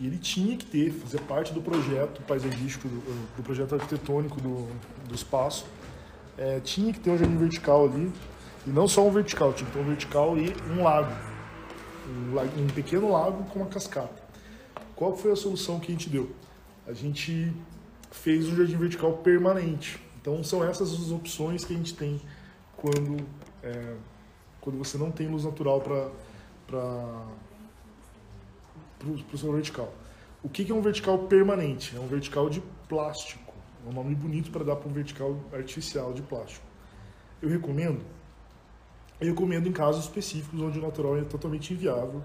[0.00, 4.66] E ele tinha que ter, fazer parte do projeto paisagístico, do, do projeto arquitetônico do,
[5.06, 5.64] do espaço.
[6.36, 8.10] É, tinha que ter um jardim vertical ali.
[8.66, 11.12] E não só um vertical, tinha que ter um vertical e um lago.
[12.08, 14.22] Um, um pequeno lago com uma cascata.
[14.94, 16.30] Qual foi a solução que a gente deu?
[16.86, 17.52] A gente
[18.10, 20.00] fez um jardim vertical permanente.
[20.20, 22.20] Então são essas as opções que a gente tem
[22.76, 23.26] quando,
[23.62, 23.94] é,
[24.60, 26.10] quando você não tem luz natural para
[29.32, 29.92] o seu vertical.
[30.42, 31.96] O que, que é um vertical permanente?
[31.96, 33.52] É um vertical de plástico.
[33.84, 36.64] É um nome bonito para dar para um vertical artificial de plástico.
[37.42, 38.00] Eu recomendo?
[39.20, 42.22] Eu recomendo em casos específicos onde o natural é totalmente inviável.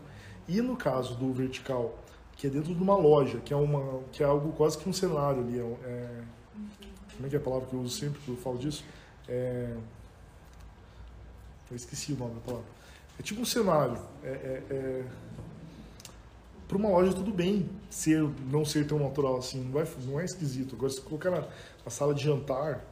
[0.48, 1.98] E no caso do vertical
[2.40, 4.94] que é dentro de uma loja, que é, uma, que é algo quase que um
[4.94, 5.60] cenário ali.
[5.60, 6.22] É, é
[7.16, 8.86] como é que é a palavra que eu uso sempre que eu falo disso?
[9.28, 9.76] É,
[11.70, 12.66] eu esqueci o nome da palavra.
[13.20, 14.00] É tipo um cenário.
[14.24, 15.04] É, é, é
[16.66, 20.24] para uma loja tudo bem ser não ser tão natural assim, não, vai, não é
[20.24, 20.76] esquisito.
[20.76, 22.86] Agora se colocar na, na sala de jantar,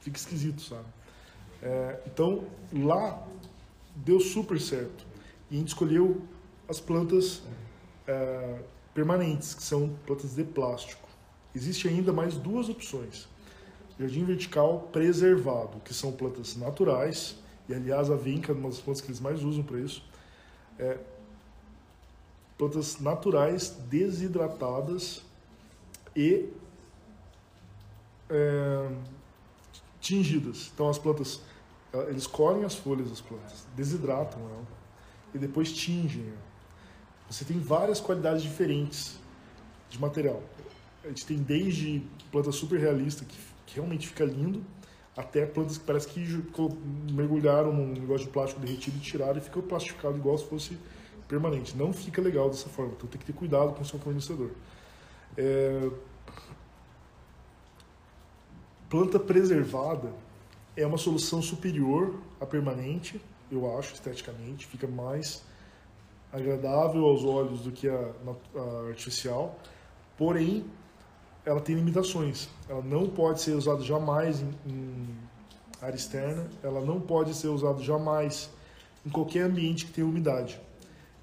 [0.00, 0.84] fica esquisito, sabe?
[1.62, 3.24] É, então lá
[3.94, 5.06] deu super certo
[5.50, 6.20] e a gente escolheu
[6.68, 7.42] as plantas
[8.06, 8.58] é,
[8.92, 11.08] permanentes, que são plantas de plástico.
[11.54, 13.28] Existe ainda mais duas opções.
[13.98, 17.36] Jardim vertical preservado, que são plantas naturais,
[17.68, 20.02] e aliás a vinca é uma das plantas que eles mais usam para isso.
[20.78, 20.98] É,
[22.56, 25.22] plantas naturais desidratadas
[26.16, 26.48] e
[28.30, 28.88] é,
[30.02, 30.70] tingidas.
[30.74, 31.40] Então as plantas,
[32.08, 34.66] eles colhem as folhas das plantas, desidratam ela
[35.32, 36.30] e depois tingem.
[37.30, 39.18] Você tem várias qualidades diferentes
[39.88, 40.42] de material.
[41.02, 44.62] A gente tem desde planta super realista, que, que realmente fica lindo,
[45.16, 46.20] até plantas que parece que
[47.12, 50.78] mergulharam num negócio de plástico derretido e tiraram e ficou plastificado igual se fosse
[51.28, 51.76] permanente.
[51.76, 54.50] Não fica legal dessa forma, então tem que ter cuidado com o seu fornecedor.
[55.36, 55.90] É...
[58.92, 60.12] Planta preservada
[60.76, 63.18] é uma solução superior à permanente,
[63.50, 65.42] eu acho, esteticamente, fica mais
[66.30, 68.12] agradável aos olhos do que a,
[68.54, 69.58] a artificial,
[70.18, 70.66] porém
[71.42, 72.50] ela tem limitações.
[72.68, 75.08] Ela não pode ser usada jamais em, em
[75.80, 78.50] área externa, ela não pode ser usada jamais
[79.06, 80.60] em qualquer ambiente que tenha umidade.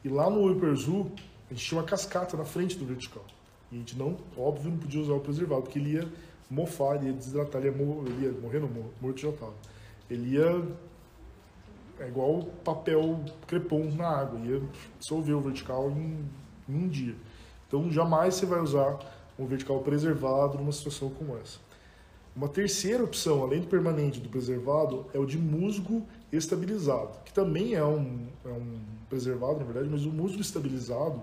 [0.03, 1.11] E lá no Hyperzoo,
[1.51, 3.23] a gente tinha uma cascata na frente do vertical.
[3.71, 6.11] E a gente não, óbvio, não podia usar o preservado, porque ele ia
[6.49, 8.69] mofar, ele ia desidratar, ele ia, morrer, ele ia morrer, não,
[9.01, 9.53] morto já estava.
[10.09, 10.65] Ele ia
[11.99, 14.61] é igual papel crepom na água, ia
[14.97, 16.25] dissolver o vertical em,
[16.67, 17.15] em um dia.
[17.67, 18.97] Então jamais você vai usar
[19.37, 21.59] um vertical preservado numa situação como essa.
[22.35, 27.73] Uma terceira opção, além do permanente do preservado, é o de musgo estabilizado, que também
[27.73, 31.21] é um, é um preservado, na verdade, mas o musgo estabilizado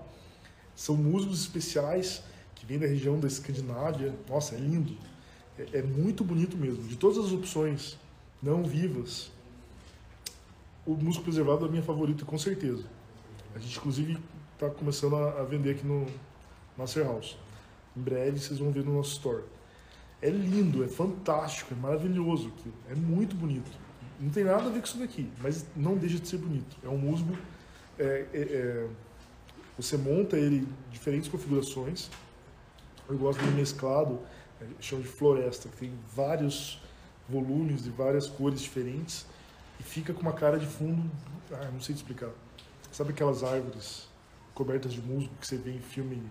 [0.75, 2.23] são musgos especiais
[2.55, 4.15] que vêm da região da Escandinávia.
[4.29, 4.95] Nossa, é lindo.
[5.59, 6.83] É, é muito bonito mesmo.
[6.85, 7.99] De todas as opções
[8.43, 9.31] não vivas
[10.87, 12.85] o músico preservado é a minha favorita, com certeza.
[13.55, 14.17] A gente, inclusive,
[14.55, 16.07] está começando a, vender aqui no
[16.79, 17.37] Master House.
[17.97, 19.43] Em breve vocês vão ver no nosso store.
[20.23, 22.53] É lindo, é fantástico, é maravilhoso.
[22.89, 23.69] É muito bonito.
[24.21, 26.77] Não tem nada a ver com isso daqui, mas não deixa de ser bonito.
[26.85, 27.37] É um musgo.
[27.99, 28.89] É, é, é,
[29.77, 32.09] você monta ele em diferentes configurações.
[33.09, 34.21] Eu gosto dele mesclado,
[34.81, 36.81] chama de floresta, que tem vários
[37.29, 39.27] volumes de várias cores diferentes
[39.81, 41.11] e fica com uma cara de fundo,
[41.53, 42.31] ah, não sei te explicar.
[42.93, 44.09] Sabe aquelas árvores
[44.55, 46.23] cobertas de musgo que você vê em filme,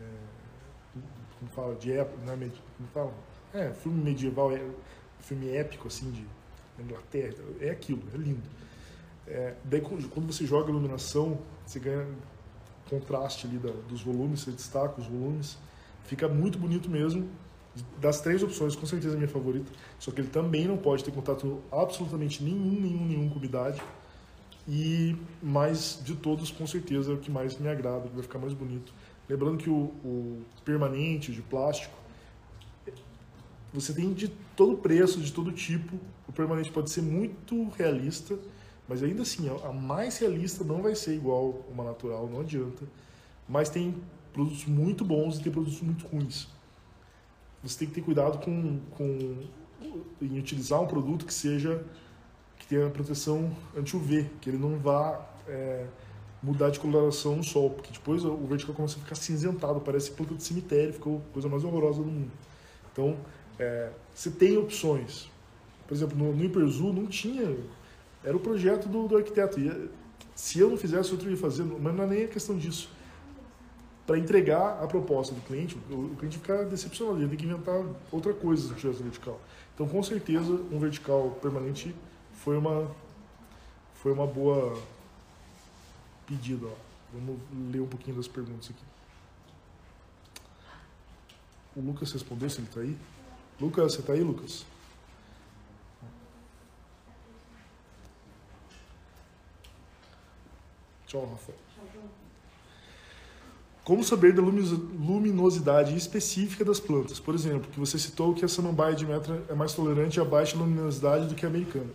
[0.00, 1.00] é,
[1.38, 3.14] como fala, de época, não é, como fala?
[3.52, 4.64] É, filme medieval, é,
[5.20, 6.24] filme épico assim de
[6.82, 8.48] Inglaterra, é aquilo, é lindo.
[9.26, 12.06] É, daí quando você joga iluminação, você ganha
[12.88, 15.56] contraste ali da, dos volumes, você destaca os volumes,
[16.04, 17.28] fica muito bonito mesmo.
[18.00, 19.70] Das três opções, com certeza a minha favorita.
[19.98, 23.82] Só que ele também não pode ter contato absolutamente nenhum, nenhum, nenhum com umidade.
[24.68, 28.38] E mais de todos, com certeza, é o que mais me agrada, que vai ficar
[28.38, 28.92] mais bonito.
[29.28, 31.94] Lembrando que o, o permanente, de plástico,
[33.72, 35.98] você tem de todo preço, de todo tipo.
[36.28, 38.38] O permanente pode ser muito realista,
[38.88, 42.84] mas ainda assim, a mais realista não vai ser igual uma natural, não adianta.
[43.48, 43.94] Mas tem
[44.34, 46.48] produtos muito bons e tem produtos muito ruins.
[47.62, 49.44] Você tem que ter cuidado com, com
[50.20, 51.82] em utilizar um produto que seja
[52.58, 55.86] que tenha proteção anti-UV, que ele não vá é,
[56.42, 60.34] mudar de coloração no sol, porque depois o vertical começa a ficar cinzentado, parece planta
[60.34, 62.30] de cemitério, ficou a coisa mais horrorosa do mundo.
[62.92, 63.16] Então,
[63.58, 65.30] é, você tem opções.
[65.86, 67.56] Por exemplo, no, no Hiperzu não tinha.
[68.22, 69.60] Era o projeto do, do arquiteto.
[69.60, 69.90] E,
[70.34, 72.90] se eu não fizesse, outro ia fazer, mas não é nem a questão disso.
[74.06, 78.34] Para entregar a proposta do cliente, o, cliente fica decepcionado, ele tem que inventar outra
[78.34, 79.40] coisa se tivesse vertical.
[79.74, 81.94] Então, com certeza, um vertical permanente
[82.34, 82.90] foi uma,
[83.94, 84.78] foi uma boa
[86.26, 86.66] pedida.
[86.66, 86.74] Ó.
[87.14, 87.40] Vamos
[87.72, 88.84] ler um pouquinho das perguntas aqui.
[91.76, 92.96] O Lucas respondeu se ele está aí.
[93.60, 94.66] Lucas, você está aí, Lucas?
[101.06, 101.63] Tchau, Rafael.
[103.84, 107.20] Como saber da luminosidade específica das plantas?
[107.20, 110.56] Por exemplo, que você citou que a samambaia de metra é mais tolerante a baixa
[110.56, 111.90] luminosidade do que a americana.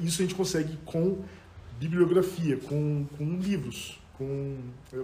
[0.00, 1.24] Isso a gente consegue com
[1.80, 4.00] bibliografia, com, com livros.
[4.16, 4.56] Com,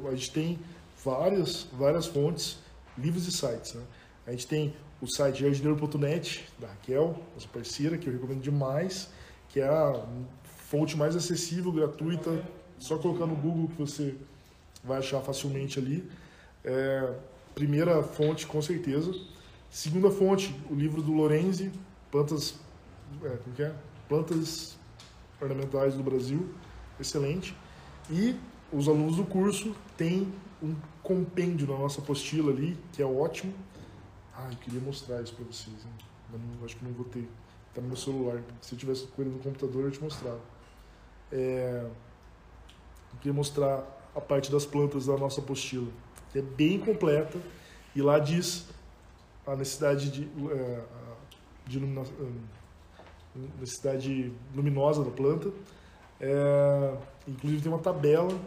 [0.07, 0.59] a gente tem
[1.05, 2.59] várias, várias fontes,
[2.97, 3.75] livros e sites.
[3.75, 3.83] Né?
[4.25, 9.11] A gente tem o site jardineiro.net, da Raquel, nossa parceira, que eu recomendo demais,
[9.49, 10.07] que é a
[10.45, 12.43] fonte mais acessível, gratuita,
[12.79, 14.15] só colocar no Google que você
[14.83, 16.09] vai achar facilmente ali.
[16.65, 17.15] É,
[17.55, 19.13] primeira fonte, com certeza.
[19.71, 21.73] Segunda fonte, o livro do Lorenzi,
[22.11, 22.61] Plantas,
[23.23, 23.75] é, como que é?
[24.09, 24.77] Plantas
[25.41, 26.55] Ornamentais do Brasil,
[27.01, 27.57] excelente.
[28.11, 28.37] E
[28.73, 33.53] os alunos do curso têm um compêndio na nossa apostila ali, que é ótimo,
[34.35, 35.93] ah, eu queria mostrar isso para vocês, hein?
[36.31, 37.29] mas não, acho que não vou ter.
[37.75, 38.43] Tá no meu celular.
[38.61, 40.41] Se eu tivesse com ele no computador, eu te mostrava.
[41.31, 41.87] É,
[43.13, 43.85] eu queria mostrar
[44.15, 45.89] a parte das plantas da nossa apostila.
[46.35, 47.39] É bem completa
[47.95, 48.67] e lá diz
[49.47, 50.81] a necessidade de, é,
[51.67, 52.15] de iluminação,
[53.59, 55.51] necessidade luminosa da planta.
[56.21, 56.97] É,
[57.27, 58.39] inclusive tem uma tabela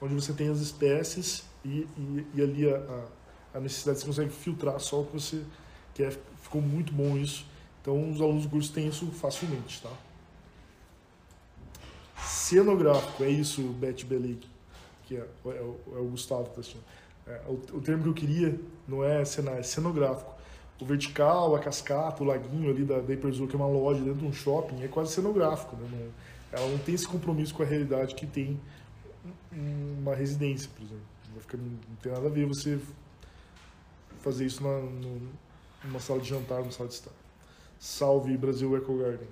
[0.00, 3.06] onde você tem as espécies e, e, e ali a,
[3.54, 5.42] a necessidade, você consegue filtrar só o que você
[5.94, 6.16] quer.
[6.40, 7.46] Ficou muito bom isso.
[7.80, 9.90] Então, os alunos do curso têm isso facilmente, tá?
[12.22, 14.40] Cenográfico, é isso, Beth Belli,
[15.08, 16.84] que é, é, é, o Gustavo que está assistindo.
[17.26, 20.34] É, o, o, termo que eu queria não é cenário, é cenográfico.
[20.78, 23.00] O vertical, a cascata, o laguinho ali da
[23.32, 25.74] Zoo, que é uma loja dentro de um shopping, é quase cenográfico.
[25.76, 25.88] Né?
[25.90, 28.60] Não, ela não tem esse compromisso com a realidade que tem
[29.50, 31.02] uma residência, por exemplo.
[31.34, 32.78] Não, ficar, não tem nada a ver você
[34.20, 34.80] fazer isso na,
[35.84, 37.12] numa sala de jantar, numa sala de estar.
[37.78, 39.28] Salve Brasil Eco Garden.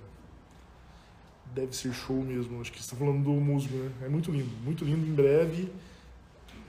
[1.55, 2.61] Deve ser show mesmo.
[2.61, 3.91] Acho que você está falando do musgo, né?
[4.03, 5.07] É muito lindo, muito lindo.
[5.07, 5.71] Em breve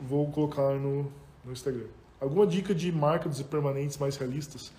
[0.01, 1.11] vou colocar no,
[1.43, 1.87] no Instagram.
[2.19, 4.71] Alguma dica de marca dos permanentes mais realistas?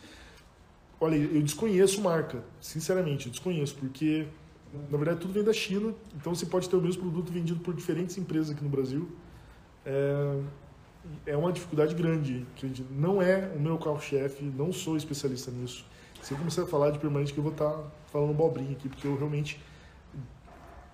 [1.00, 4.26] Olha, eu desconheço marca, sinceramente, eu desconheço, porque
[4.90, 7.72] na verdade tudo vem da China, então você pode ter o mesmo produto vendido por
[7.72, 9.08] diferentes empresas aqui no Brasil.
[9.86, 10.40] É,
[11.26, 12.44] é uma dificuldade grande.
[12.90, 15.86] Não é o meu carro-chefe, não sou especialista nisso.
[16.20, 18.88] Se eu começar a falar de permanente, que eu vou estar tá falando bobrinha aqui,
[18.88, 19.60] porque eu realmente.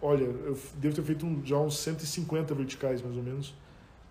[0.06, 3.54] Olha, eu devo ter feito um, já uns 150 verticais, mais ou menos.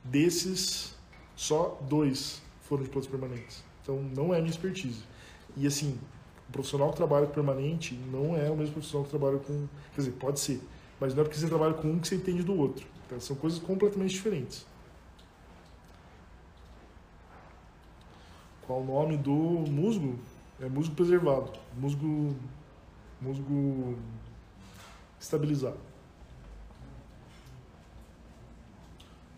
[0.03, 0.95] Desses,
[1.35, 3.63] só dois foram de plantas permanentes.
[3.83, 5.03] Então, não é minha expertise.
[5.55, 5.99] E assim,
[6.49, 9.67] o profissional que trabalha com permanente não é o mesmo profissional que trabalha com.
[9.93, 10.61] Quer dizer, pode ser,
[10.99, 12.87] mas não é porque você trabalha com um que você entende do outro.
[13.05, 14.65] Então, são coisas completamente diferentes.
[18.65, 20.17] Qual o nome do musgo?
[20.59, 22.35] É musgo preservado, musgo,
[23.21, 23.95] musgo
[25.23, 25.77] estabilizado.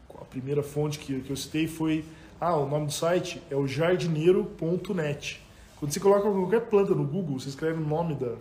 [0.09, 2.03] A primeira fonte que, que eu citei foi,
[2.41, 5.41] ah, o nome do site é o jardineiro.net.
[5.79, 8.35] Quando você coloca qualquer planta no Google, você escreve o nome da,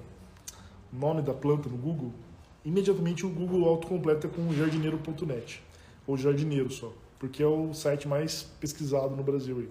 [0.92, 2.12] nome da planta no Google,
[2.64, 5.62] imediatamente o Google autocompleta com jardineiro.net,
[6.06, 9.68] ou jardineiro só, porque é o site mais pesquisado no Brasil aí.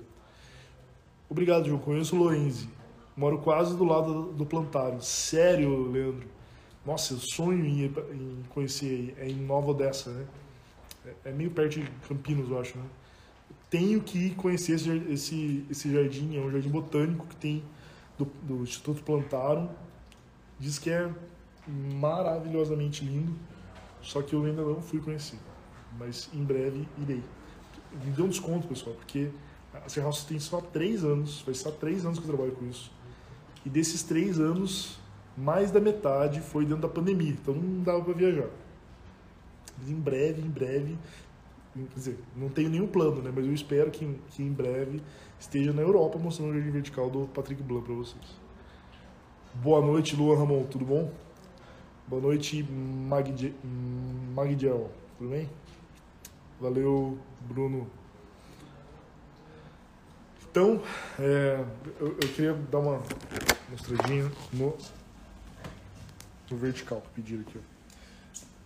[1.29, 1.79] Obrigado, João.
[1.79, 2.69] Conheço o Lorenzi.
[3.17, 5.01] Moro quase do lado do plantário.
[5.01, 6.27] Sério, Leandro?
[6.85, 9.15] Nossa, eu sonho em, em conhecer.
[9.17, 10.25] É em Nova Odessa, né?
[11.05, 12.85] É, é meio perto de Campinas, eu acho, né?
[13.69, 16.37] Tenho que conhecer esse, esse, esse jardim.
[16.37, 17.63] É um jardim botânico que tem
[18.17, 19.69] do, do Instituto Plantaro.
[20.59, 21.09] Diz que é
[21.67, 23.33] maravilhosamente lindo,
[24.01, 25.39] só que eu ainda não fui conhecer.
[25.97, 27.23] Mas em breve irei.
[28.03, 29.29] Me dê um desconto, pessoal, porque
[29.73, 32.91] a Serralça tem só três anos, vai estar três anos que eu trabalho com isso.
[33.65, 34.99] E desses três anos,
[35.37, 38.49] mais da metade foi dentro da pandemia, então não dava para viajar.
[39.77, 40.97] Mas em breve, em breve,
[41.73, 43.31] quer dizer, não tenho nenhum plano, né?
[43.33, 45.01] Mas eu espero que, que em breve
[45.39, 48.43] esteja na Europa mostrando o jardim vertical do Patrick Blanc para vocês.
[49.55, 51.11] Boa noite, Luan Ramon, tudo bom?
[52.07, 52.63] Boa noite,
[54.33, 55.49] Magdiel, tudo bem?
[56.59, 57.87] Valeu, Bruno.
[60.49, 60.81] Então,
[61.19, 61.63] é,
[61.99, 63.01] eu, eu, queria dar uma
[63.71, 64.75] mostradinha no,
[66.57, 67.57] vertical, pedir aqui.
[67.57, 67.61] Ó.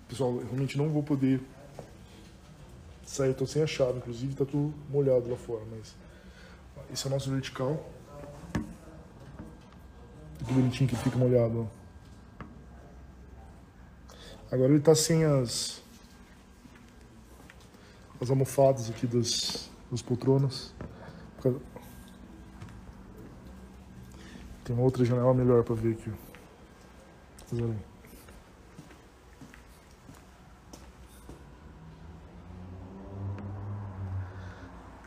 [0.08, 1.42] Pessoal, eu realmente não vou poder
[3.06, 5.96] sair, tô sem a chave, inclusive tá tudo molhado lá fora, mas
[6.92, 7.86] esse é o nosso vertical.
[10.46, 11.78] Que bonitinho que fica molhado, ó.
[14.50, 15.82] Agora ele tá sem as
[18.20, 20.74] as almofadas aqui das, das poltronas.
[24.64, 26.12] Tem uma outra janela melhor para ver aqui.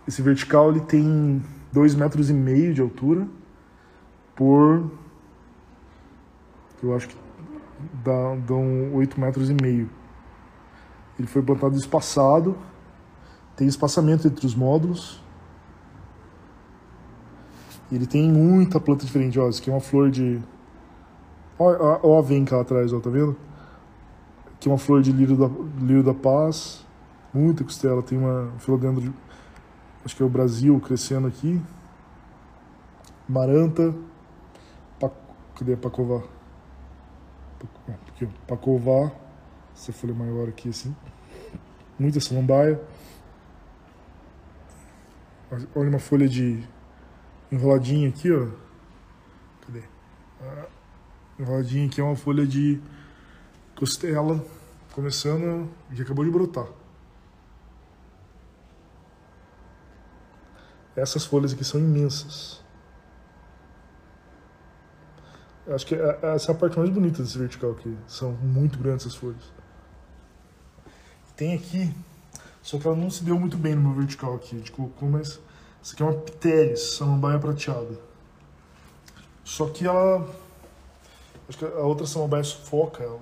[0.09, 3.29] Esse vertical ele tem dois metros e meio de altura
[4.35, 4.91] por
[6.83, 7.17] eu acho que
[8.03, 9.91] dá, dão 8 metros e meio.
[11.19, 12.57] Ele foi plantado espaçado,
[13.55, 15.23] tem espaçamento entre os módulos.
[17.93, 19.49] Ele tem muita planta diferente, ó.
[19.49, 20.41] Isso aqui é uma flor de.
[21.63, 23.37] Ó, a venca lá atrás, ó, tá vendo?
[24.55, 25.47] Aqui uma flor de lírio da,
[25.79, 26.87] lírio da paz.
[27.35, 28.03] Muita costela.
[28.03, 29.13] Tem uma filodendro de.
[30.03, 31.61] Acho que é o Brasil crescendo aqui.
[33.29, 33.95] Maranta.
[35.55, 36.23] Cadê a Pacová?
[38.09, 39.13] Aqui, Pacová.
[39.77, 40.97] Essa folha maior aqui assim.
[41.99, 42.81] Muita samambaia.
[45.75, 46.67] Olha uma folha de
[47.53, 48.47] enroladinho aqui, ó.
[49.67, 49.83] Cadê?
[50.41, 50.67] Ah,
[51.41, 52.81] enroladinho aqui é uma folha de
[53.75, 54.45] costela
[54.93, 56.67] começando e acabou de brotar.
[60.95, 62.63] Essas folhas aqui são imensas.
[65.69, 67.97] Acho que é, essa é a parte mais bonita desse vertical aqui.
[68.07, 69.53] São muito grandes essas folhas.
[71.37, 71.95] Tem aqui,
[72.61, 74.57] só que ela não se deu muito bem no meu vertical aqui.
[74.57, 75.41] A gente colocou, mas
[75.81, 77.99] essa aqui é uma Pteris, samambaia prateada.
[79.43, 80.29] Só que ela...
[81.51, 83.19] Acho que a outra samambaia sufoca ela.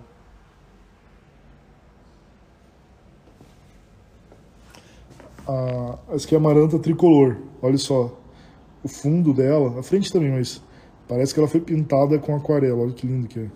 [6.10, 7.38] essa aqui é a amaranta tricolor.
[7.62, 8.14] Olha só.
[8.84, 10.62] O fundo dela, a frente também, mas
[11.08, 12.82] parece que ela foi pintada com aquarela.
[12.82, 13.50] Olha que lindo que é.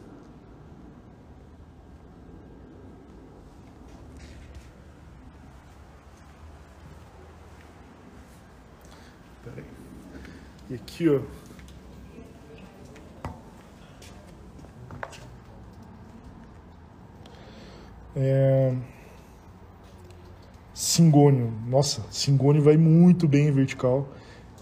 [10.71, 11.21] E aqui, ó.
[18.17, 18.75] É...
[20.75, 21.53] Singônio.
[21.67, 24.09] Nossa, Singônio vai muito bem em vertical.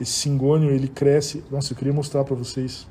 [0.01, 1.45] Esse Singônio, ele cresce...
[1.51, 2.89] Nossa, eu queria mostrar para vocês.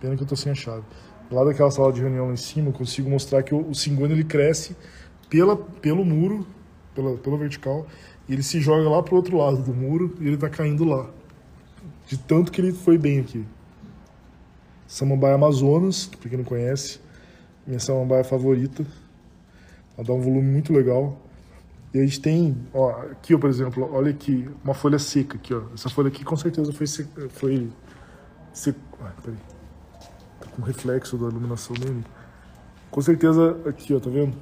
[0.00, 0.84] Pena que eu tô sem a chave.
[1.30, 4.24] Lá daquela sala de reunião lá em cima, eu consigo mostrar que o, Singônio, ele
[4.24, 4.76] cresce
[5.28, 6.46] pela, pelo muro,
[6.94, 7.86] pela, pela vertical,
[8.28, 11.08] e ele se joga lá pro outro lado do muro e ele tá caindo lá
[12.08, 13.44] de tanto que ele foi bem aqui.
[14.86, 16.98] Samambaia Amazonas, para quem não conhece,
[17.66, 18.84] minha samambaia favorita.
[19.98, 21.20] Ela dá um volume muito legal.
[21.92, 25.52] E a gente tem, ó, aqui, ó, por exemplo, olha aqui, uma folha seca aqui,
[25.52, 25.62] ó.
[25.74, 27.68] Essa folha aqui com certeza foi seca, foi
[29.00, 29.38] ah, peraí.
[30.40, 32.04] Tá com reflexo da iluminação dele.
[32.90, 34.34] Com certeza aqui, ó, tá vendo?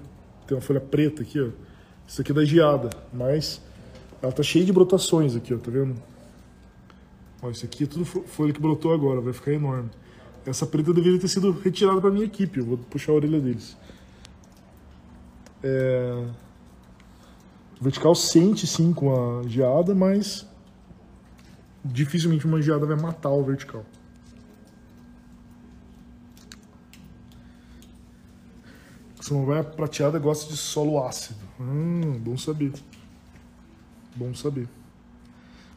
[0.47, 1.49] Tem uma folha preta aqui, ó.
[2.07, 3.61] Isso aqui é da geada, mas
[4.23, 5.95] ela tá cheia de brotações aqui, ó, tá vendo?
[7.43, 9.91] Ó, isso aqui é tudo folha que brotou agora, vai ficar enorme.
[10.45, 13.77] Essa preta deveria ter sido retirada para minha equipe, eu vou puxar a orelha deles.
[15.67, 16.29] É...
[17.81, 20.47] O vertical sente sim com a geada, mas
[21.85, 23.85] dificilmente uma geada vai matar o vertical.
[29.21, 31.41] Se não for a prateada gosta de solo ácido.
[31.61, 32.73] Hum, bom saber.
[34.15, 34.69] Bom saber.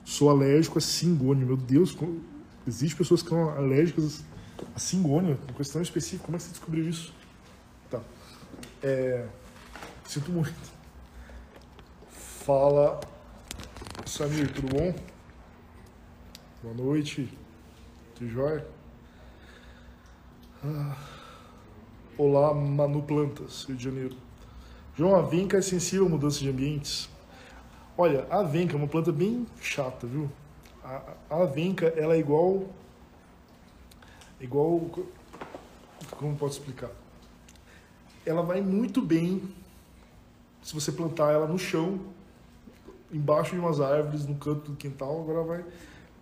[0.06, 1.46] Sou alérgico a singônia.
[1.46, 2.22] Meu Deus, como...
[2.68, 4.24] existe pessoas que são alérgicas
[4.76, 5.38] a singônia?
[5.48, 6.26] Uma questão específica.
[6.26, 7.14] Como é que você descobriu isso?
[7.90, 8.02] Tá.
[8.84, 9.26] É...
[10.10, 10.72] Sinto muito.
[12.10, 13.00] Fala,
[14.08, 14.96] Samir, tudo bom?
[16.64, 17.30] Boa noite.
[18.16, 18.68] Tudo jóia?
[20.66, 20.98] Ah.
[22.18, 24.18] Olá, Manu Plantas, Rio de Janeiro.
[24.98, 27.08] João, a vinca é sensível à mudança de ambientes?
[27.96, 30.28] Olha, a avenca é uma planta bem chata, viu?
[30.84, 32.66] A, a avenca, ela é igual...
[34.42, 34.90] Igual...
[36.18, 36.90] Como posso explicar?
[38.26, 39.59] Ela vai muito bem
[40.70, 42.00] se você plantar ela no chão,
[43.12, 45.66] embaixo de umas árvores, no canto do quintal, agora vai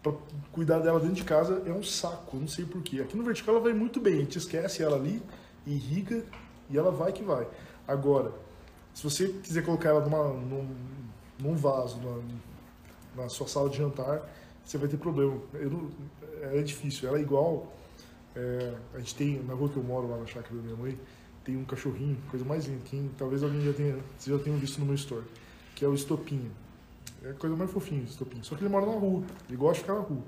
[0.01, 0.13] para
[0.53, 3.01] cuidar dela dentro de casa é um saco, não sei porquê.
[3.01, 5.21] Aqui no vertical ela vai muito bem, a gente esquece ela ali,
[5.65, 6.23] irriga
[6.69, 7.45] e ela vai que vai.
[7.85, 8.31] Agora,
[8.93, 10.69] se você quiser colocar ela numa, num,
[11.37, 14.33] num vaso, na, na, sua sala de jantar,
[14.63, 15.41] você vai ter problema.
[15.55, 15.91] Eu,
[16.53, 17.69] é difícil, ela é igual.
[18.33, 20.97] É, a gente tem, na rua que eu moro, lá na chácara da minha mãe,
[21.47, 24.85] tem um cachorrinho, coisa mais linda, que talvez alguém já tenha, já tenham visto no
[24.85, 25.25] meu story,
[25.73, 26.51] que é o estopinho.
[27.23, 28.43] É a coisa mais fofinha, o estopinho.
[28.43, 30.23] Só que ele mora na rua, ele gosta de ficar na rua.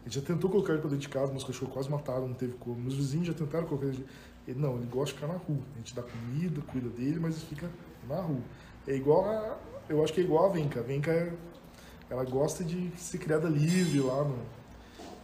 [0.00, 2.34] A gente já tentou colocar ele pra dentro de casa, meus cachorros quase mataram, não
[2.34, 2.74] teve como.
[2.74, 4.04] Meus vizinhos já tentaram colocar ele.
[4.48, 5.60] ele não, ele gosta de ficar na rua.
[5.74, 7.70] A gente dá comida, cuida dele, mas ele fica
[8.08, 8.42] na rua.
[8.88, 9.58] É igual a.
[9.88, 10.80] Eu acho que é igual a Venca.
[10.80, 11.32] A Venca, é,
[12.10, 14.36] ela gosta de ser criada livre lá no.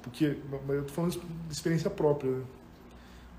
[0.00, 2.44] Porque, eu tô falando de experiência própria, né?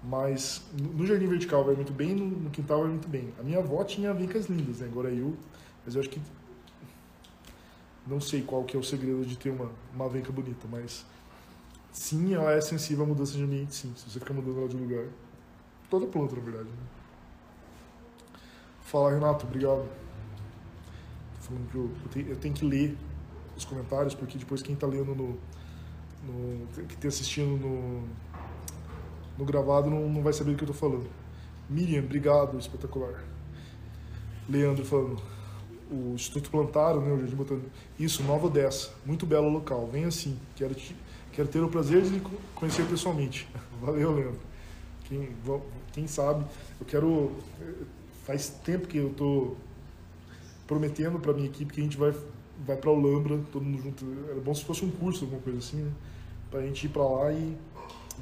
[0.07, 3.33] Mas no jardim vertical vai muito bem, no quintal vai muito bem.
[3.39, 4.87] A minha avó tinha vincas lindas, né?
[4.87, 5.35] Agora eu.
[5.83, 6.21] Mas eu acho que.
[8.05, 11.03] Não sei qual que é o segredo de ter uma, uma venca bonita, mas
[11.91, 13.91] sim, ela é sensível à mudança de ambiente, sim.
[13.95, 15.05] Se você ficar mudando ela de lugar.
[15.89, 16.69] Toda planta, na verdade.
[16.69, 16.75] Né?
[18.81, 19.89] Fala, Renato, obrigado.
[21.35, 22.95] Tô falando que eu, eu, tenho, eu, tenho, que ler
[23.57, 25.39] os comentários, porque depois quem está lendo no,
[26.23, 26.67] no.
[26.87, 28.07] que está assistindo no,
[29.37, 31.07] no gravado não, não vai saber do que eu estou falando.
[31.69, 33.23] Miriam, obrigado, espetacular.
[34.47, 35.21] Leandro falando,
[35.91, 37.69] o Instituto Plantaro, né, o Jardim Botânico.
[37.99, 39.87] Isso, Nova Odessa, muito belo local.
[39.91, 40.95] Vem assim, quero te,
[41.35, 42.21] Quero ter o prazer de
[42.55, 43.45] conhecer pessoalmente.
[43.81, 44.39] Valeu, Leandro.
[45.03, 45.35] Quem,
[45.91, 46.45] quem sabe,
[46.79, 47.33] eu quero.
[48.23, 49.57] Faz tempo que eu estou
[50.65, 52.15] prometendo para minha equipe que a gente vai,
[52.65, 54.05] vai para Olambra, todo mundo junto.
[54.29, 55.91] Era bom se fosse um curso, alguma coisa assim, né?
[56.49, 57.57] Para a gente ir para lá e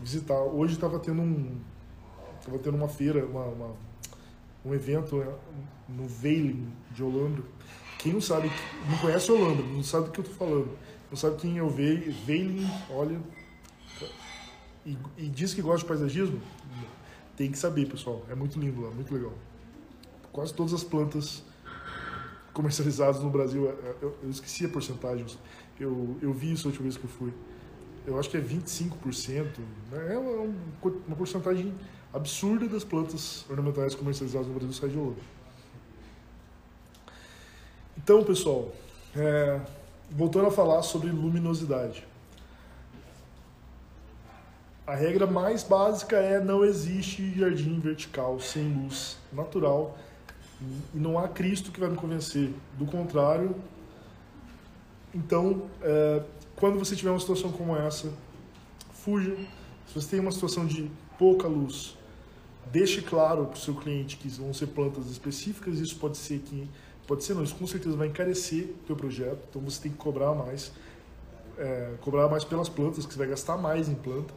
[0.01, 0.39] visitar.
[0.39, 1.57] Hoje estava tendo um.
[2.45, 3.93] Tava tendo uma feira, uma, uma
[4.65, 5.33] um evento né,
[5.89, 7.43] no Veiling de Olambra.
[7.99, 8.51] Quem não sabe,
[8.89, 10.69] não conhece Olambra, não sabe do que eu estou falando
[11.13, 13.21] não sabe quem é o Veiling, olha,
[14.83, 16.41] e, e, diz que gosta de paisagismo,
[17.37, 18.25] tem que saber, pessoal.
[18.31, 19.31] É muito lindo lá, muito legal.
[20.31, 21.43] Quase todas as plantas
[22.51, 25.27] comercializadas no Brasil, é, é, eu, eu esqueci a porcentagem,
[25.79, 27.31] eu, eu vi isso a última vez que eu fui.
[28.05, 29.59] Eu acho que é 25%,
[29.91, 30.13] né?
[30.13, 31.73] é uma, porcentagem
[32.13, 35.17] absurda das plantas ornamentais comercializadas no Brasil sai de ouro.
[37.97, 38.71] Então, pessoal,
[39.15, 39.61] é,
[40.11, 42.05] voltando a falar sobre luminosidade.
[44.85, 49.97] A regra mais básica é não existe jardim vertical sem luz natural
[50.93, 52.53] e não há Cristo que vai me convencer.
[52.77, 53.55] Do contrário,
[55.15, 56.21] então, é,
[56.63, 58.09] quando você tiver uma situação como essa,
[59.03, 59.35] fuja.
[59.85, 60.89] Se você tem uma situação de
[61.19, 61.97] pouca luz,
[62.71, 65.79] deixe claro para o seu cliente que vão ser plantas específicas.
[65.79, 66.69] Isso pode ser que
[67.05, 69.97] Pode ser não, isso com certeza vai encarecer o teu projeto, então você tem que
[69.97, 70.71] cobrar mais,
[71.57, 74.33] é, cobrar mais pelas plantas, que você vai gastar mais em planta.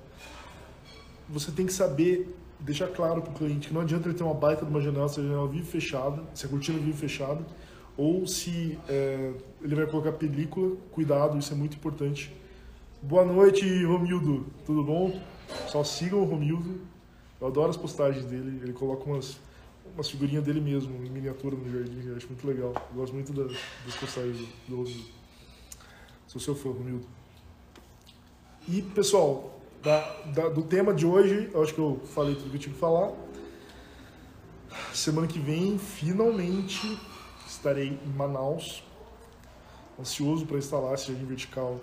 [1.29, 4.35] Você tem que saber, deixar claro para o cliente que não adianta ele ter uma
[4.35, 7.47] baita de uma janela se a janela vive fechada, se a cortina vive fechada,
[7.97, 9.33] ou se é,
[9.63, 12.35] ele vai colocar película, cuidado, isso é muito importante.
[13.03, 15.21] Boa noite, Romildo, tudo bom?
[15.69, 16.81] Só sigam o Romildo,
[17.41, 19.39] eu adoro as postagens dele, ele coloca umas
[19.95, 22.75] umas figurinhas dele mesmo, em miniatura no jardim, eu acho muito legal.
[22.91, 24.37] Eu gosto muito das, das postagens
[24.69, 25.17] do, do
[26.27, 27.07] Sou seu fã, Romildo.
[28.69, 30.01] E, pessoal, da,
[30.35, 32.81] da, do tema de hoje, eu acho que eu falei tudo que eu tinha que
[32.81, 33.13] falar.
[34.93, 36.99] Semana que vem, finalmente,
[37.57, 38.83] estarei em Manaus,
[39.99, 41.81] ansioso para instalar esse jardim vertical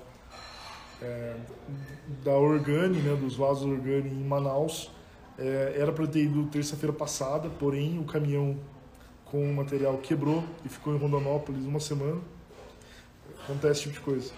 [1.01, 1.35] é,
[2.23, 4.89] da Organi, né, dos vasos Organi em Manaus.
[5.37, 8.57] É, era para ter ido terça-feira passada, porém o caminhão
[9.25, 12.21] com o material quebrou e ficou em Rondonópolis uma semana.
[13.43, 14.31] Acontece esse tipo de coisa.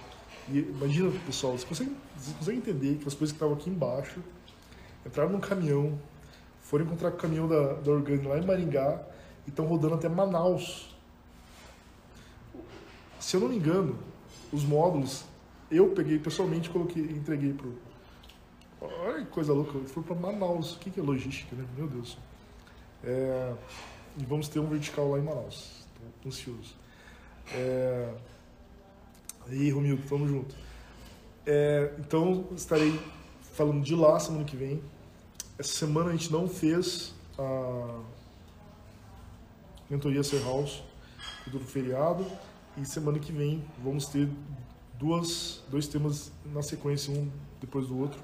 [0.48, 4.22] E imagina, pessoal, você consegue, você consegue entender que as coisas que estavam aqui embaixo
[5.06, 6.00] entraram num caminhão,
[6.62, 9.02] foram encontrar com o caminhão da, da Organi lá em Maringá
[9.46, 10.95] e estão rodando até Manaus.
[13.20, 13.97] Se eu não me engano,
[14.51, 15.26] os módulos
[15.72, 17.74] eu peguei pessoalmente coloquei entreguei pro
[18.82, 20.76] olha que coisa louca foi para Manaus.
[20.76, 21.66] O que, que é logística né?
[21.76, 22.18] Meu Deus.
[23.03, 23.53] É,
[24.18, 25.86] e vamos ter um vertical lá em Manaus.
[26.16, 26.76] Estou ansioso.
[27.51, 28.13] É,
[29.49, 30.55] e Romildo tamo junto.
[31.45, 32.99] É, então estarei
[33.53, 34.82] falando de lá semana que vem.
[35.57, 37.99] Essa semana a gente não fez a
[39.89, 40.84] mentoria Ser House
[41.47, 42.26] do feriado
[42.78, 44.30] e semana que vem vamos ter
[45.00, 48.20] duas, dois temas na sequência, um depois do outro.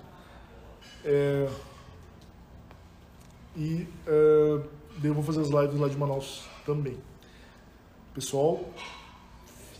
[1.03, 1.49] É,
[3.55, 4.61] e é,
[5.03, 6.97] eu vou fazer as lives lá de Manaus também.
[8.13, 8.63] Pessoal,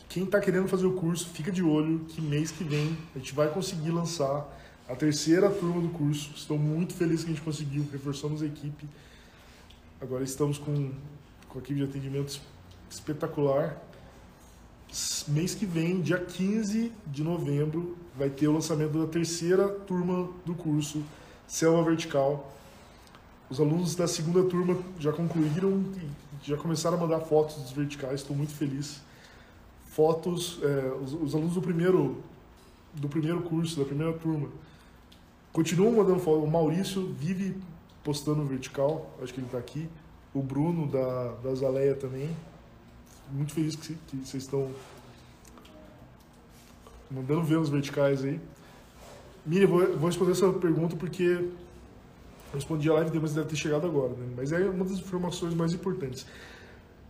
[0.10, 3.34] quem está querendo fazer o curso, fica de olho que mês que vem a gente
[3.34, 4.46] vai conseguir lançar
[4.88, 6.32] a terceira turma do curso.
[6.36, 8.88] Estou muito feliz que a gente conseguiu, reforçamos a equipe.
[10.00, 10.92] Agora estamos com,
[11.48, 12.42] com a equipe de atendimento
[12.90, 13.82] espetacular
[15.28, 20.54] mês que vem, dia 15 de novembro, vai ter o lançamento da terceira turma do
[20.54, 21.02] curso
[21.48, 22.52] Selva Vertical.
[23.50, 26.10] Os alunos da segunda turma já concluíram e
[26.44, 29.02] já começaram a mandar fotos dos verticais, estou muito feliz.
[29.88, 32.22] Fotos, é, os, os, alunos do primeiro,
[32.94, 34.50] do primeiro curso, da primeira turma,
[35.54, 36.44] continuam mandando fotos.
[36.44, 37.56] O Maurício vive
[38.04, 39.88] postando vertical, acho que ele está aqui.
[40.34, 42.30] O Bruno da, da Zaleia também,
[43.32, 44.72] muito feliz que, vocês estão
[47.10, 48.40] mandando ver os verticais aí.
[49.46, 51.52] Miriam, vou, vou responder essa pergunta porque eu
[52.54, 54.28] respondi a live, mas deve ter chegado agora, né?
[54.36, 56.26] mas é uma das informações mais importantes.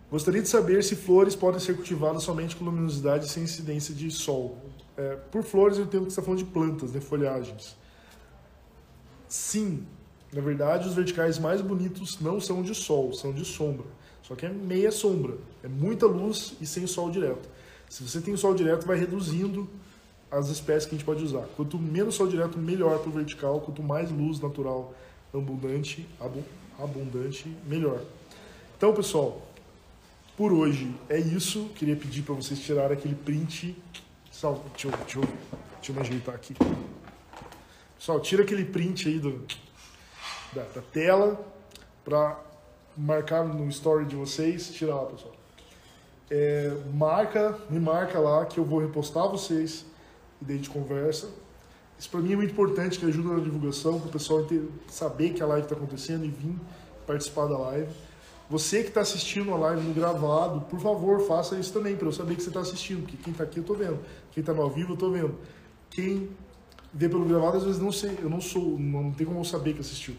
[0.10, 4.58] Gostaria de saber se flores podem ser cultivadas somente com luminosidade sem incidência de sol.
[4.98, 7.78] É, por flores eu entendo que você está falando de plantas, né, folhagens.
[9.28, 9.86] Sim,
[10.34, 13.88] na verdade os verticais mais bonitos não são de sol, são de sombra.
[14.24, 17.50] Só que é meia sombra, é muita luz e sem sol direto.
[17.90, 19.70] Se você tem sol direto, vai reduzindo
[20.32, 21.46] as espécies que a gente pode usar.
[21.58, 23.60] Quanto menos sol direto, melhor para o vertical.
[23.60, 24.94] Quanto mais luz natural
[25.34, 26.08] abundante,
[26.80, 28.02] abundante, melhor.
[28.78, 29.46] Então, pessoal,
[30.38, 31.70] por hoje é isso.
[31.76, 33.76] Queria pedir para vocês tirarem aquele print.
[34.26, 34.92] Deixa eu, deixa, eu,
[35.22, 36.56] deixa eu me ajeitar aqui.
[37.98, 39.46] Pessoal, tira aquele print aí do,
[40.54, 41.46] da, da tela
[42.04, 42.40] para
[42.98, 44.70] marcar no story de vocês.
[44.70, 45.34] Tira lá, pessoal.
[46.30, 49.86] É, marca, me marca lá que eu vou repostar vocês
[50.42, 51.28] e daí a gente conversa.
[52.00, 55.34] Isso para mim é muito importante, que ajuda na divulgação, para o pessoal ter, saber
[55.34, 56.56] que a live está acontecendo e vir
[57.06, 57.92] participar da live.
[58.50, 62.12] Você que está assistindo a live no gravado, por favor, faça isso também, para eu
[62.12, 64.00] saber que você está assistindo, porque quem está aqui eu estou vendo,
[64.32, 65.36] quem está no ao vivo eu estou vendo.
[65.90, 66.30] Quem
[66.94, 69.74] vê pelo gravado, às vezes não sei, eu não sou, não tem como eu saber
[69.74, 70.16] que assistiu.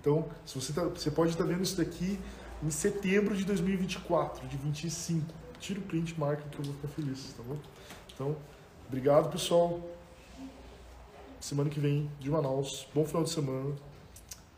[0.00, 2.18] Então, se você, tá, você pode estar tá vendo isso daqui
[2.62, 5.26] em setembro de 2024, de 25.
[5.60, 7.56] Tira o print, marca que eu vou ficar feliz, tá bom?
[8.14, 8.36] Então,
[8.86, 9.80] obrigado pessoal.
[11.40, 12.86] Semana que vem de Manaus.
[12.94, 13.74] Bom final de semana.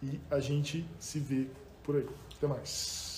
[0.02, 1.46] E a gente se vê
[1.82, 2.06] por aí.
[2.36, 3.09] Até mais.